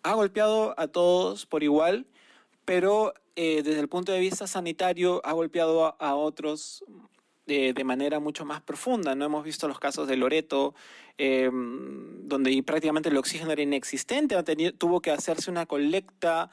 ha 0.03 0.13
golpeado 0.13 0.75
a 0.77 0.87
todos 0.87 1.45
por 1.45 1.63
igual, 1.63 2.05
pero 2.65 3.13
eh, 3.35 3.63
desde 3.63 3.79
el 3.79 3.87
punto 3.87 4.11
de 4.11 4.19
vista 4.19 4.47
sanitario 4.47 5.21
ha 5.25 5.33
golpeado 5.33 5.85
a, 5.85 5.89
a 5.99 6.15
otros 6.15 6.83
de, 7.45 7.83
manera 7.83 8.19
mucho 8.19 8.45
más 8.45 8.61
profunda. 8.61 9.15
No 9.15 9.25
hemos 9.25 9.43
visto 9.43 9.67
los 9.67 9.79
casos 9.79 10.07
de 10.07 10.17
Loreto, 10.17 10.75
eh, 11.17 11.49
donde 11.51 12.63
prácticamente 12.63 13.09
el 13.09 13.17
oxígeno 13.17 13.51
era 13.51 13.61
inexistente, 13.61 14.35
tuvo 14.73 15.01
que 15.01 15.11
hacerse 15.11 15.51
una 15.51 15.65
colecta 15.65 16.49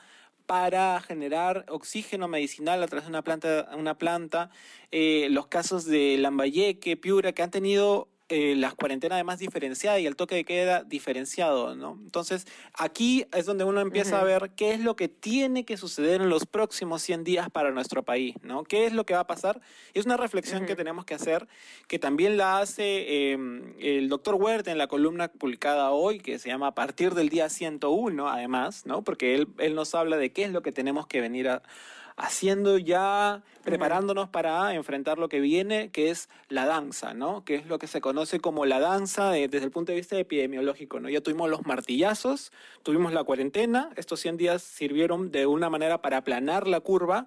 para 0.47 1.01
generar 1.01 1.65
oxígeno 1.69 2.29
medicinal 2.29 2.83
a 2.83 2.87
través 2.87 3.05
de 3.05 3.11
una 3.11 3.23
planta, 3.23 3.71
una 3.77 3.97
planta. 3.97 4.51
Eh, 4.91 5.29
los 5.31 5.47
casos 5.47 5.87
de 5.87 6.19
Lambayeque, 6.19 6.97
Piura, 6.97 7.33
que 7.33 7.43
han 7.43 7.51
tenido 7.51 8.09
eh, 8.33 8.55
la 8.57 8.73
cuarentena 8.73 9.16
además 9.16 9.38
diferenciada 9.38 9.99
y 10.01 10.07
el 10.07 10.16
toque 10.16 10.35
de 10.35 10.45
queda 10.45 10.83
diferenciado, 10.85 11.75
¿no? 11.77 11.99
Entonces, 12.03 12.47
aquí 12.75 13.27
es 13.33 13.45
donde 13.47 13.64
uno 13.64 13.81
empieza 13.81 14.21
a 14.21 14.25
ver 14.25 14.51
qué 14.57 14.73
es 14.73 14.81
lo 14.81 14.97
que 14.97 15.09
tiene 15.09 15.64
que 15.64 15.77
suceder 15.77 16.21
en 16.23 16.29
los 16.31 16.47
próximos 16.47 17.03
100 17.03 17.25
días 17.25 17.51
para 17.51 17.71
nuestro 17.71 18.03
país, 18.03 18.35
¿no? 18.42 18.64
¿Qué 18.64 18.87
es 18.87 18.92
lo 18.92 19.05
que 19.05 19.14
va 19.14 19.21
a 19.21 19.27
pasar? 19.27 19.61
Y 19.95 19.99
es 19.99 20.07
una 20.07 20.16
reflexión 20.16 20.61
que 20.66 20.75
tenemos 20.77 21.05
que 21.05 21.14
hacer, 21.14 21.47
que 21.88 21.99
también 21.99 22.37
la 22.37 22.59
hace 22.61 23.33
eh, 23.33 23.38
el 23.81 24.09
doctor 24.09 24.37
Huerta 24.37 24.71
en 24.73 24.79
la 24.79 24.87
columna 24.87 25.29
publicada 25.29 25.90
hoy, 25.90 26.18
que 26.21 26.38
se 26.38 26.49
llama 26.49 26.68
A 26.68 26.75
partir 26.75 27.14
del 27.14 27.29
día 27.29 27.49
101, 27.49 28.29
además, 28.29 28.87
¿no? 28.87 29.03
Porque 29.03 29.35
él, 29.35 29.49
él 29.59 29.75
nos 29.75 29.95
habla 29.95 30.16
de 30.16 30.33
qué 30.33 30.45
es 30.45 30.51
lo 30.53 30.62
que 30.62 30.73
tenemos 30.73 31.07
que 31.07 31.21
venir 31.21 31.49
a- 31.49 31.62
haciendo 32.16 32.79
ya, 32.79 33.42
preparándonos 33.64 34.29
para 34.29 34.75
enfrentar 34.75 35.18
lo 35.18 35.29
que 35.29 35.40
viene, 35.40 35.90
que 35.90 36.11
es 36.11 36.29
la 36.48 36.66
danza, 36.66 37.14
¿no? 37.14 37.44
Que 37.44 37.55
es 37.57 37.66
lo 37.66 37.79
que 37.79 37.87
se 37.87 38.01
conoce 38.01 38.40
como 38.40 38.66
la 38.66 38.81
danza 38.81 39.31
de- 39.31 39.48
desde 39.48 39.66
el 39.66 39.70
punto 39.72 39.92
de 39.92 39.96
vista 39.98 40.18
epidemiológico, 40.18 41.01
¿no? 41.01 41.09
Ya 41.09 41.20
tuvimos 41.20 41.48
los 41.48 41.64
martillazos, 41.66 42.53
tuvimos 42.83 43.12
la 43.12 43.25
cuarentena, 43.25 43.90
estos 43.96 44.20
100 44.20 44.37
días 44.37 44.62
sirvieron 44.62 45.31
de 45.31 45.46
una 45.46 45.70
manera 45.70 46.03
para 46.03 46.18
aplanar 46.18 46.66
la 46.66 46.81
curva 46.81 47.27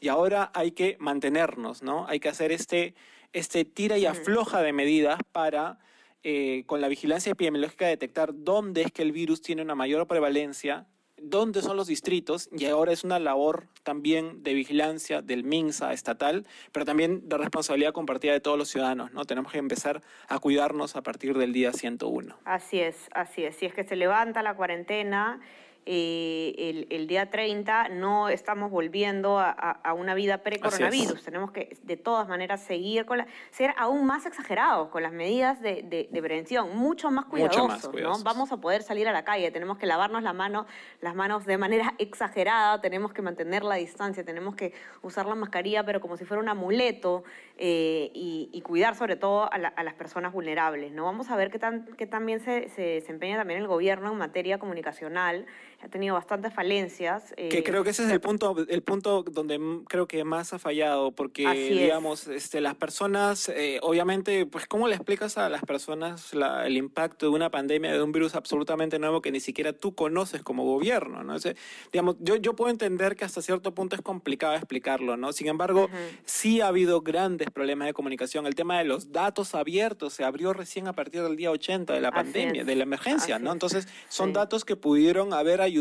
y 0.00 0.08
ahora 0.08 0.50
hay 0.54 0.72
que 0.72 0.96
mantenernos, 0.98 1.82
¿no? 1.82 2.06
Hay 2.08 2.20
que 2.20 2.28
hacer 2.28 2.52
este, 2.52 2.94
este 3.32 3.64
tira 3.64 3.98
y 3.98 4.06
afloja 4.06 4.60
de 4.62 4.72
medidas 4.72 5.18
para, 5.32 5.78
eh, 6.22 6.64
con 6.66 6.80
la 6.80 6.88
vigilancia 6.88 7.32
epidemiológica, 7.32 7.86
detectar 7.86 8.30
dónde 8.34 8.82
es 8.82 8.92
que 8.92 9.02
el 9.02 9.12
virus 9.12 9.40
tiene 9.42 9.62
una 9.62 9.74
mayor 9.74 10.06
prevalencia, 10.06 10.86
dónde 11.30 11.62
son 11.62 11.76
los 11.76 11.86
distritos, 11.86 12.48
y 12.56 12.66
ahora 12.66 12.92
es 12.92 13.04
una 13.04 13.18
labor 13.18 13.66
también 13.82 14.42
de 14.42 14.54
vigilancia 14.54 15.22
del 15.22 15.44
MINSA 15.44 15.92
estatal, 15.92 16.46
pero 16.72 16.84
también 16.84 17.28
de 17.28 17.38
responsabilidad 17.38 17.92
compartida 17.92 18.32
de 18.32 18.40
todos 18.40 18.58
los 18.58 18.68
ciudadanos, 18.68 19.12
¿no? 19.12 19.24
Tenemos 19.24 19.52
que 19.52 19.58
empezar 19.58 20.02
a 20.28 20.38
cuidarnos 20.38 20.96
a 20.96 21.02
partir 21.02 21.36
del 21.36 21.52
día 21.52 21.72
101. 21.72 22.36
Así 22.44 22.80
es, 22.80 23.08
así 23.12 23.44
es. 23.44 23.56
Si 23.56 23.66
es 23.66 23.74
que 23.74 23.84
se 23.84 23.96
levanta 23.96 24.42
la 24.42 24.54
cuarentena 24.54 25.40
eh, 25.86 26.54
el, 26.56 26.86
el 26.90 27.06
día 27.06 27.30
30, 27.30 27.88
no 27.90 28.28
estamos 28.28 28.70
volviendo 28.70 29.38
a, 29.38 29.50
a- 29.50 29.70
a 29.82 29.92
una 29.92 30.14
vida 30.14 30.38
pre-coronavirus. 30.38 31.22
Tenemos 31.22 31.50
que, 31.52 31.76
de 31.82 31.96
todas 31.96 32.26
maneras, 32.28 32.62
seguir 32.62 33.04
con 33.06 33.18
la, 33.18 33.26
ser 33.50 33.74
aún 33.76 34.06
más 34.06 34.26
exagerados 34.26 34.88
con 34.88 35.02
las 35.02 35.12
medidas 35.12 35.60
de, 35.60 35.82
de- 35.82 36.08
de 36.10 36.22
prevención, 36.22 36.76
mucho 36.76 37.10
más 37.10 37.26
Mucho 37.26 37.30
cuidadosos, 37.30 37.68
más 37.68 37.84
¿no? 37.84 37.90
cuidadosos. 37.90 38.24
Vamos 38.24 38.52
a 38.52 38.56
poder 38.56 38.82
salir 38.82 39.08
a 39.08 39.12
la 39.12 39.24
calle, 39.24 39.50
tenemos 39.50 39.78
que 39.78 39.86
lavarnos 39.86 40.22
la 40.22 40.32
mano, 40.32 40.66
las 41.00 41.14
manos 41.14 41.44
de 41.46 41.58
manera 41.58 41.94
exagerada, 41.98 42.80
tenemos 42.80 43.12
que 43.12 43.22
mantener 43.22 43.62
la 43.64 43.74
distancia, 43.76 44.24
tenemos 44.24 44.54
que 44.54 44.72
usar 45.02 45.26
la 45.26 45.34
mascarilla, 45.34 45.84
pero 45.84 46.00
como 46.00 46.16
si 46.16 46.24
fuera 46.24 46.42
un 46.42 46.48
amuleto, 46.48 47.24
eh, 47.58 48.10
y, 48.14 48.48
y 48.52 48.60
cuidar 48.62 48.94
sobre 48.96 49.16
todo 49.16 49.52
a, 49.52 49.58
la- 49.58 49.68
a 49.68 49.84
las 49.84 49.94
personas 49.94 50.32
vulnerables. 50.32 50.92
¿no? 50.92 51.04
Vamos 51.04 51.30
a 51.30 51.36
ver 51.36 51.50
qué, 51.50 51.58
tan, 51.58 51.84
qué 51.96 52.06
también 52.06 52.40
se, 52.40 52.68
se 52.70 52.82
desempeña 52.82 53.36
también 53.36 53.60
el 53.60 53.66
gobierno 53.68 54.10
en 54.10 54.18
materia 54.18 54.58
comunicacional. 54.58 55.46
Ha 55.84 55.88
tenido 55.88 56.14
bastantes 56.14 56.54
falencias. 56.54 57.34
eh, 57.36 57.50
Que 57.50 57.62
creo 57.62 57.84
que 57.84 57.90
ese 57.90 58.04
es 58.04 58.10
el 58.10 58.20
punto, 58.20 58.56
el 58.68 58.82
punto 58.82 59.22
donde 59.22 59.60
creo 59.86 60.08
que 60.08 60.24
más 60.24 60.54
ha 60.54 60.58
fallado, 60.58 61.12
porque 61.12 61.44
es. 61.44 61.76
digamos, 61.78 62.26
este, 62.26 62.62
las 62.62 62.74
personas, 62.74 63.50
eh, 63.50 63.78
obviamente, 63.82 64.46
pues 64.46 64.66
cómo 64.66 64.88
le 64.88 64.94
explicas 64.94 65.36
a 65.36 65.50
las 65.50 65.62
personas 65.62 66.32
la- 66.32 66.66
el 66.66 66.78
impacto 66.78 67.26
de 67.26 67.32
una 67.32 67.50
pandemia, 67.50 67.92
de 67.92 68.02
un 68.02 68.12
virus 68.12 68.34
absolutamente 68.34 68.98
nuevo 68.98 69.20
que 69.20 69.30
ni 69.30 69.40
siquiera 69.40 69.74
tú 69.74 69.94
conoces 69.94 70.42
como 70.42 70.64
gobierno, 70.64 71.22
¿no? 71.22 71.36
Ese- 71.36 71.54
digamos, 71.92 72.16
yo, 72.20 72.36
yo 72.36 72.56
puedo 72.56 72.70
entender 72.70 73.14
que 73.14 73.26
hasta 73.26 73.42
cierto 73.42 73.74
punto 73.74 73.94
es 73.94 74.00
complicado 74.00 74.54
explicarlo, 74.54 75.18
¿no? 75.18 75.32
Sin 75.34 75.48
embargo, 75.48 75.90
sí 76.24 76.62
ha 76.62 76.68
habido 76.68 77.02
grandes 77.02 77.50
problemas 77.50 77.86
de 77.88 77.92
comunicación. 77.92 78.46
El 78.46 78.54
tema 78.54 78.78
de 78.78 78.84
los 78.84 79.12
datos 79.12 79.54
abiertos 79.54 80.14
se 80.14 80.24
abrió 80.24 80.54
recién 80.54 80.88
a 80.88 80.94
partir 80.94 81.22
del 81.22 81.36
día 81.36 81.50
80 81.50 81.92
de 81.92 82.00
la 82.00 82.08
Así 82.08 82.16
pandemia, 82.16 82.62
es. 82.62 82.66
de 82.66 82.74
la 82.74 82.84
emergencia, 82.84 83.36
Así 83.36 83.44
¿no? 83.44 83.50
es. 83.50 83.54
Entonces, 83.56 83.88
son 84.08 84.28
Sí. 84.30 84.32
datos 84.32 84.64
que 84.64 84.76
pudieron 84.76 85.34
haber 85.34 85.60
ayudado 85.60 85.73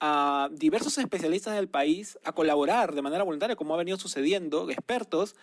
a 0.00 0.48
diversos 0.52 0.98
especialistas 0.98 1.54
del 1.54 1.68
país 1.68 2.18
a 2.24 2.32
colaborar 2.32 2.94
de 2.94 3.02
manera 3.02 3.24
voluntaria, 3.24 3.56
como 3.56 3.74
ha 3.74 3.78
venido 3.78 3.96
sucediendo, 3.98 4.70
expertos, 4.70 5.36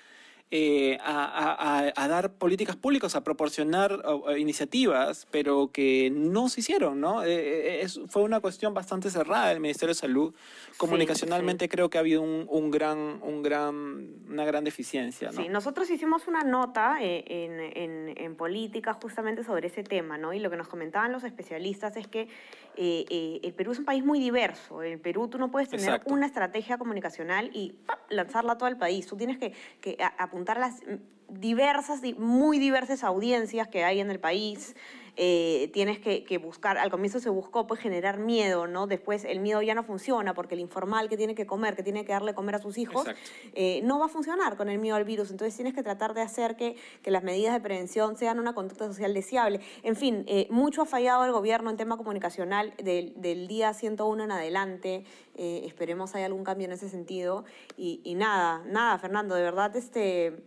eh, 0.56 1.00
a, 1.02 1.82
a- 1.88 1.94
a 1.96 2.08
dar 2.08 2.34
políticas 2.34 2.76
públicas, 2.76 3.16
a 3.16 3.24
proporcionar 3.24 3.92
o 4.06 4.38
iniciativas, 4.38 5.26
pero 5.32 5.72
que 5.72 6.12
no 6.14 6.48
se 6.48 6.60
hicieron, 6.60 7.02
¿no? 7.02 7.24
Eh, 7.24 7.32
eh, 7.34 7.82
es- 7.82 8.00
fue 8.08 8.22
una 8.22 8.40
cuestión 8.40 8.72
bastante 8.76 9.10
cerrada 9.10 9.48
del 9.50 9.60
Ministerio 9.60 9.96
de 9.96 10.00
Salud. 10.00 10.36
Comunicacionalmente 10.78 11.68
creo 11.70 11.90
que 11.90 11.98
ha 11.98 12.02
habido 12.02 12.22
un, 12.22 12.46
un 12.50 12.70
gran, 12.70 13.20
un 13.24 13.42
gran, 13.42 14.14
una 14.30 14.46
gran 14.46 14.64
deficiencia, 14.64 15.32
¿no? 15.32 15.42
Sí, 15.42 15.50
nosotros 15.50 15.90
hicimos 15.90 16.28
una 16.28 16.42
nota 16.44 16.98
eh, 17.02 17.24
en, 17.28 17.60
en- 17.60 18.18
en 18.18 18.36
política 18.36 18.94
justamente 19.02 19.44
sobre 19.44 19.68
ese 19.68 19.82
tema, 19.84 20.20
¿no? 20.20 20.34
Y 20.34 20.40
lo 20.40 20.52
que 20.52 20.58
nos 20.58 20.68
comentaban 20.68 21.12
los 21.12 21.24
especialistas 21.24 21.98
es 21.98 22.08
que 22.08 22.28
eh, 22.76 23.06
eh, 23.10 23.40
el 23.42 23.54
Perú 23.54 23.72
es 23.72 23.80
un 23.80 23.86
país 23.86 24.06
muy 24.06 24.20
diverso. 24.20 24.84
En 24.84 25.00
Perú 25.00 25.28
tú 25.30 25.40
no 25.40 25.50
puedes 25.50 25.70
tener 25.70 25.86
Exacto. 25.86 26.14
una 26.14 26.28
estrategia 26.28 26.78
comunicacional 26.78 27.50
y 27.54 27.74
¡pap! 27.88 28.00
lanzarla 28.12 28.54
a 28.54 28.58
todo 28.60 28.70
el 28.70 28.78
país. 28.78 29.08
Tú 29.08 29.16
tienes 29.18 29.38
que, 29.40 29.54
que 29.82 29.98
apuntar 30.20 30.43
las 30.60 30.76
mm, 30.82 31.40
diversas, 31.40 32.02
di- 32.02 32.14
muy 32.16 32.60
diversas 32.60 33.04
audiencias 33.04 33.68
que 33.68 33.84
hay 33.84 34.00
en 34.00 34.12
el 34.12 34.20
país. 34.20 34.76
Eh, 35.16 35.70
tienes 35.74 36.00
que, 36.00 36.24
que 36.24 36.40
buscar, 36.40 36.80
al 36.80 36.90
comienzo 36.90 37.20
se 37.20 37.30
buscó 37.30 37.68
pues 37.68 37.80
generar 37.80 38.18
miedo, 38.18 38.66
¿no? 38.66 38.88
Después 38.88 39.26
el 39.26 39.42
miedo 39.42 39.62
ya 39.62 39.76
no 39.76 39.84
funciona 39.84 40.34
porque 40.34 40.56
el 40.56 40.62
informal 40.62 41.08
que 41.08 41.18
tiene 41.18 41.36
que 41.36 41.46
comer, 41.46 41.76
que 41.76 41.84
tiene 41.84 42.04
que 42.04 42.14
darle 42.14 42.34
comer 42.34 42.56
a 42.56 42.60
sus 42.60 42.80
hijos, 42.80 43.06
eh, 43.54 43.82
no 43.84 44.00
va 44.00 44.06
a 44.06 44.10
funcionar 44.10 44.58
con 44.58 44.70
el 44.70 44.80
miedo 44.80 44.96
al 44.96 45.04
virus. 45.04 45.30
Entonces 45.30 45.56
tienes 45.56 45.76
que 45.76 45.84
tratar 45.84 46.16
de 46.16 46.22
hacer 46.22 46.56
que, 46.56 46.76
que 47.04 47.12
las 47.12 47.24
medidas 47.24 47.54
de 47.54 47.62
prevención 47.62 48.18
sean 48.18 48.40
una 48.40 48.56
conducta 48.56 48.88
social 48.88 49.14
deseable. 49.14 49.60
En 49.84 49.96
fin, 49.96 50.24
eh, 50.28 50.48
mucho 50.50 50.82
ha 50.82 50.86
fallado 50.86 51.26
el 51.26 51.32
gobierno 51.32 51.70
en 51.70 51.78
tema 51.78 51.96
comunicacional 51.96 52.74
del, 52.84 53.14
del 53.18 53.48
día 53.48 53.74
101 53.74 54.24
en 54.24 54.32
adelante. 54.32 55.04
Esperemos 55.36 56.14
haya 56.16 56.28
algún 56.28 56.44
cambio 56.44 56.66
en 56.66 56.74
ese 56.74 56.90
sentido. 56.90 57.46
Y, 57.78 58.02
y 58.04 58.16
nada, 58.16 58.64
nada, 58.66 58.98
Fernando, 58.98 59.36
de 59.36 59.42
verdad, 59.42 59.76
este, 59.76 60.44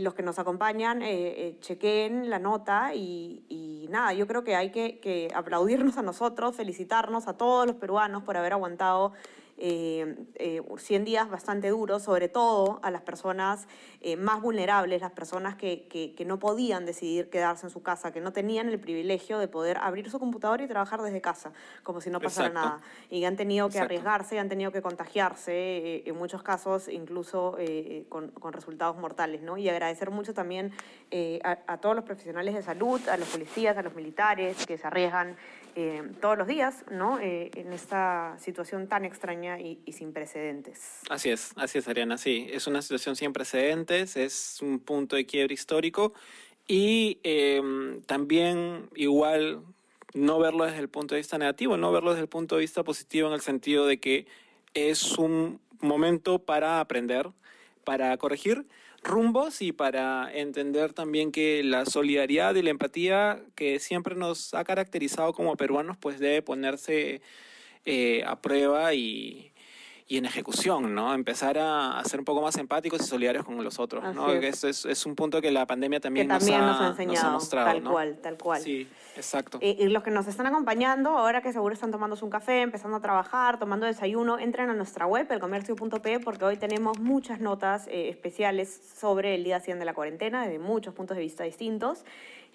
los 0.00 0.14
que 0.14 0.22
nos 0.22 0.38
acompañan, 0.38 1.02
eh, 1.02 1.48
eh, 1.48 1.56
chequeen 1.60 2.30
la 2.30 2.38
nota 2.38 2.94
y, 2.94 3.86
nada, 3.90 4.12
yo 4.12 4.26
creo 4.26 4.42
que 4.42 4.56
hay 4.56 4.70
que 4.70 5.28
aplaudirnos 5.34 5.98
a 5.98 6.02
nosotros, 6.02 6.56
felicitarnos 6.56 7.28
a 7.28 7.36
todos 7.36 7.66
los 7.66 7.76
peruanos 7.76 8.22
por 8.24 8.36
haber 8.36 8.52
aguantado 8.52 9.12
eh, 9.56 10.16
eh, 10.34 10.62
100 10.76 11.04
días 11.04 11.30
bastante 11.30 11.68
duros, 11.70 12.02
sobre 12.02 12.28
todo 12.28 12.80
a 12.82 12.90
las 12.90 13.02
personas 13.02 13.66
eh, 14.00 14.16
más 14.16 14.42
vulnerables, 14.42 15.00
las 15.00 15.12
personas 15.12 15.54
que, 15.54 15.86
que- 15.88 16.14
que 16.14 16.24
no 16.24 16.38
podían 16.38 16.84
decidir 16.86 17.30
quedarse 17.30 17.66
en 17.66 17.70
su 17.70 17.82
casa, 17.82 18.12
que 18.12 18.20
no 18.20 18.32
tenían 18.32 18.68
el 18.68 18.78
privilegio 18.80 19.38
de 19.38 19.46
poder 19.48 19.78
abrir 19.78 20.10
su 20.10 20.18
computadora 20.18 20.62
y 20.64 20.66
trabajar 20.68 21.00
desde 21.02 21.20
casa, 21.20 21.52
como 21.82 22.00
si 22.00 22.10
no 22.10 22.20
pasara 22.20 22.48
Exacto. 22.48 22.68
nada. 22.68 22.82
Y 23.10 23.24
han 23.24 23.36
tenido 23.36 23.68
que 23.68 23.74
Exacto. 23.78 23.94
arriesgarse, 23.94 24.38
han 24.38 24.48
tenido 24.48 24.72
que 24.72 24.82
contagiarse, 24.82 25.52
eh, 25.52 26.02
en 26.06 26.16
muchos 26.16 26.42
casos 26.42 26.88
incluso 26.88 27.56
eh, 27.58 28.06
con, 28.08 28.28
con 28.32 28.52
resultados 28.52 28.96
mortales. 28.96 29.40
¿no? 29.42 29.56
Y 29.56 29.68
agradecer 29.68 30.10
mucho 30.10 30.34
también 30.34 30.72
a, 31.44 31.58
a 31.66 31.78
todos 31.78 31.94
los 31.94 32.04
profesionales 32.04 32.54
de 32.54 32.62
salud, 32.62 33.00
a 33.08 33.16
los 33.16 33.28
policías, 33.28 33.76
a 33.76 33.82
los 33.82 33.94
militares 33.94 34.66
que 34.66 34.76
se 34.78 34.86
arriesgan 34.86 35.36
eh, 35.74 36.02
todos 36.20 36.38
los 36.38 36.46
días 36.46 36.84
¿no? 36.90 37.18
Eh, 37.18 37.50
en 37.54 37.72
esta 37.72 38.36
situación 38.38 38.88
tan 38.88 39.04
extraña 39.04 39.60
y, 39.60 39.80
y 39.84 39.92
sin 39.92 40.12
precedentes. 40.12 41.00
Así 41.10 41.30
es, 41.30 41.52
así 41.56 41.78
es, 41.78 41.88
Ariana, 41.88 42.18
sí. 42.18 42.48
Es 42.50 42.66
una 42.66 42.82
situación 42.82 43.16
sin 43.16 43.32
precedentes, 43.32 44.16
es 44.16 44.58
un 44.62 44.78
punto 44.78 45.16
de 45.16 45.26
quiebre 45.26 45.54
histórico 45.54 46.12
y 46.66 47.18
eh, 47.24 47.60
también 48.06 48.88
igual 48.94 49.62
no 50.14 50.38
verlo 50.38 50.64
desde 50.64 50.78
el 50.78 50.88
punto 50.88 51.14
de 51.14 51.20
vista 51.20 51.38
negativo, 51.38 51.76
no 51.76 51.92
verlo 51.92 52.10
desde 52.10 52.22
el 52.22 52.28
punto 52.28 52.54
de 52.54 52.62
vista 52.62 52.84
positivo 52.84 53.28
en 53.28 53.34
el 53.34 53.40
sentido 53.40 53.86
de 53.86 53.98
que 53.98 54.26
es 54.72 55.18
un 55.18 55.60
momento 55.80 56.38
para 56.38 56.80
aprender, 56.80 57.30
para 57.84 58.16
corregir 58.16 58.66
rumbos 59.04 59.62
y 59.62 59.72
para 59.72 60.30
entender 60.32 60.92
también 60.92 61.30
que 61.30 61.62
la 61.62 61.86
solidaridad 61.86 62.54
y 62.54 62.62
la 62.62 62.70
empatía 62.70 63.42
que 63.54 63.78
siempre 63.78 64.16
nos 64.16 64.54
ha 64.54 64.64
caracterizado 64.64 65.32
como 65.32 65.56
peruanos 65.56 65.96
pues 65.96 66.18
debe 66.18 66.42
ponerse 66.42 67.20
eh, 67.84 68.24
a 68.26 68.40
prueba 68.40 68.94
y, 68.94 69.53
y 70.06 70.18
en 70.18 70.26
ejecución, 70.26 70.94
¿no? 70.94 71.14
Empezar 71.14 71.56
a, 71.56 71.98
a 71.98 72.04
ser 72.04 72.18
un 72.18 72.26
poco 72.26 72.42
más 72.42 72.58
empáticos 72.58 73.00
y 73.00 73.04
solidarios 73.04 73.44
con 73.44 73.62
los 73.64 73.78
otros, 73.78 74.14
¿no? 74.14 74.26
Así 74.26 74.40
Que 74.40 74.48
es. 74.48 74.64
es, 74.64 74.84
es, 74.84 74.84
es 74.84 75.06
un 75.06 75.14
punto 75.14 75.40
que 75.40 75.50
la 75.50 75.66
pandemia 75.66 75.98
también, 75.98 76.28
que 76.28 76.34
también 76.34 76.60
nos, 76.60 76.72
nos 76.72 76.80
ha 76.80 76.84
ha, 76.84 76.90
enseñado, 76.90 77.32
mostrado, 77.32 77.66
tal 77.68 77.82
¿no? 77.82 77.92
cual, 77.92 78.18
tal 78.18 78.36
cual. 78.36 78.60
Sí, 78.60 78.86
exacto. 79.16 79.58
Eh, 79.62 79.76
y 79.78 79.88
los 79.88 80.02
que 80.02 80.10
nos 80.10 80.26
están 80.26 80.46
acompañando, 80.46 81.16
ahora 81.16 81.40
que 81.40 81.52
seguro 81.54 81.72
están 81.72 81.90
tomándose 81.90 82.22
un 82.22 82.30
café, 82.30 82.60
empezando 82.60 82.98
a 82.98 83.00
trabajar, 83.00 83.58
tomando 83.58 83.86
desayuno, 83.86 84.38
entren 84.38 84.68
a 84.68 84.74
nuestra 84.74 85.06
web, 85.06 85.26
elcomercio.p, 85.30 86.20
porque 86.20 86.44
hoy 86.44 86.58
tenemos 86.58 86.98
muchas 86.98 87.40
notas 87.40 87.86
eh, 87.86 88.10
especiales 88.10 88.82
sobre 89.00 89.36
el 89.36 89.44
día 89.44 89.60
100 89.60 89.78
de 89.78 89.84
la 89.86 89.94
cuarentena, 89.94 90.44
desde 90.44 90.58
muchos 90.58 90.92
puntos 90.92 91.16
de 91.16 91.22
vista 91.22 91.44
distintos. 91.44 92.04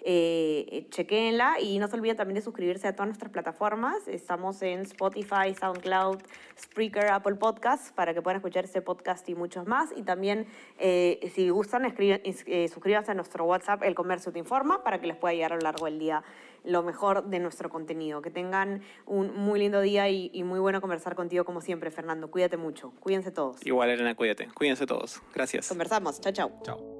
Eh, 0.02 0.66
eh, 0.70 0.86
chequéenla 0.88 1.60
y 1.60 1.78
no 1.78 1.86
se 1.88 1.96
olviden 1.96 2.16
también 2.16 2.36
de 2.36 2.40
suscribirse 2.42 2.88
a 2.88 2.92
todas 2.94 3.08
nuestras 3.08 3.30
plataformas. 3.30 4.08
Estamos 4.08 4.62
en 4.62 4.80
Spotify, 4.80 5.54
SoundCloud, 5.58 6.18
Spreaker, 6.58 7.08
Apple 7.10 7.34
Podcasts 7.36 7.92
para 7.92 8.14
que 8.14 8.22
puedan 8.22 8.36
escuchar 8.36 8.64
este 8.64 8.80
podcast 8.80 9.28
y 9.28 9.34
muchos 9.34 9.66
más. 9.66 9.90
Y 9.94 10.02
también, 10.02 10.46
eh, 10.78 11.30
si 11.34 11.50
gustan, 11.50 11.84
escriben- 11.84 12.22
eh, 12.24 12.68
suscríbanse 12.68 13.10
a 13.10 13.14
nuestro 13.14 13.44
WhatsApp, 13.44 13.82
El 13.82 13.94
Comercio 13.94 14.32
Te 14.32 14.38
Informa, 14.38 14.82
para 14.82 15.00
que 15.00 15.06
les 15.06 15.16
pueda 15.16 15.34
llegar 15.34 15.52
a 15.52 15.56
lo 15.56 15.62
largo 15.62 15.84
del 15.84 15.98
día 15.98 16.22
lo 16.64 16.82
mejor 16.82 17.24
de 17.26 17.38
nuestro 17.38 17.70
contenido. 17.70 18.20
Que 18.22 18.30
tengan 18.30 18.82
un 19.06 19.34
muy 19.34 19.58
lindo 19.60 19.80
día 19.80 20.08
y, 20.10 20.30
y 20.32 20.44
muy 20.44 20.60
bueno 20.60 20.80
conversar 20.80 21.14
contigo 21.14 21.44
como 21.44 21.60
siempre, 21.60 21.90
Fernando. 21.90 22.30
Cuídate 22.30 22.56
mucho. 22.56 22.92
Cuídense 23.00 23.30
todos. 23.30 23.64
Igual, 23.66 23.90
Elena, 23.90 24.14
cuídate. 24.14 24.48
Cuídense 24.54 24.86
todos. 24.86 25.22
Gracias. 25.34 25.68
Conversamos. 25.68 26.20
Chao, 26.20 26.32
chao. 26.32 26.50
Chao. 26.62 26.99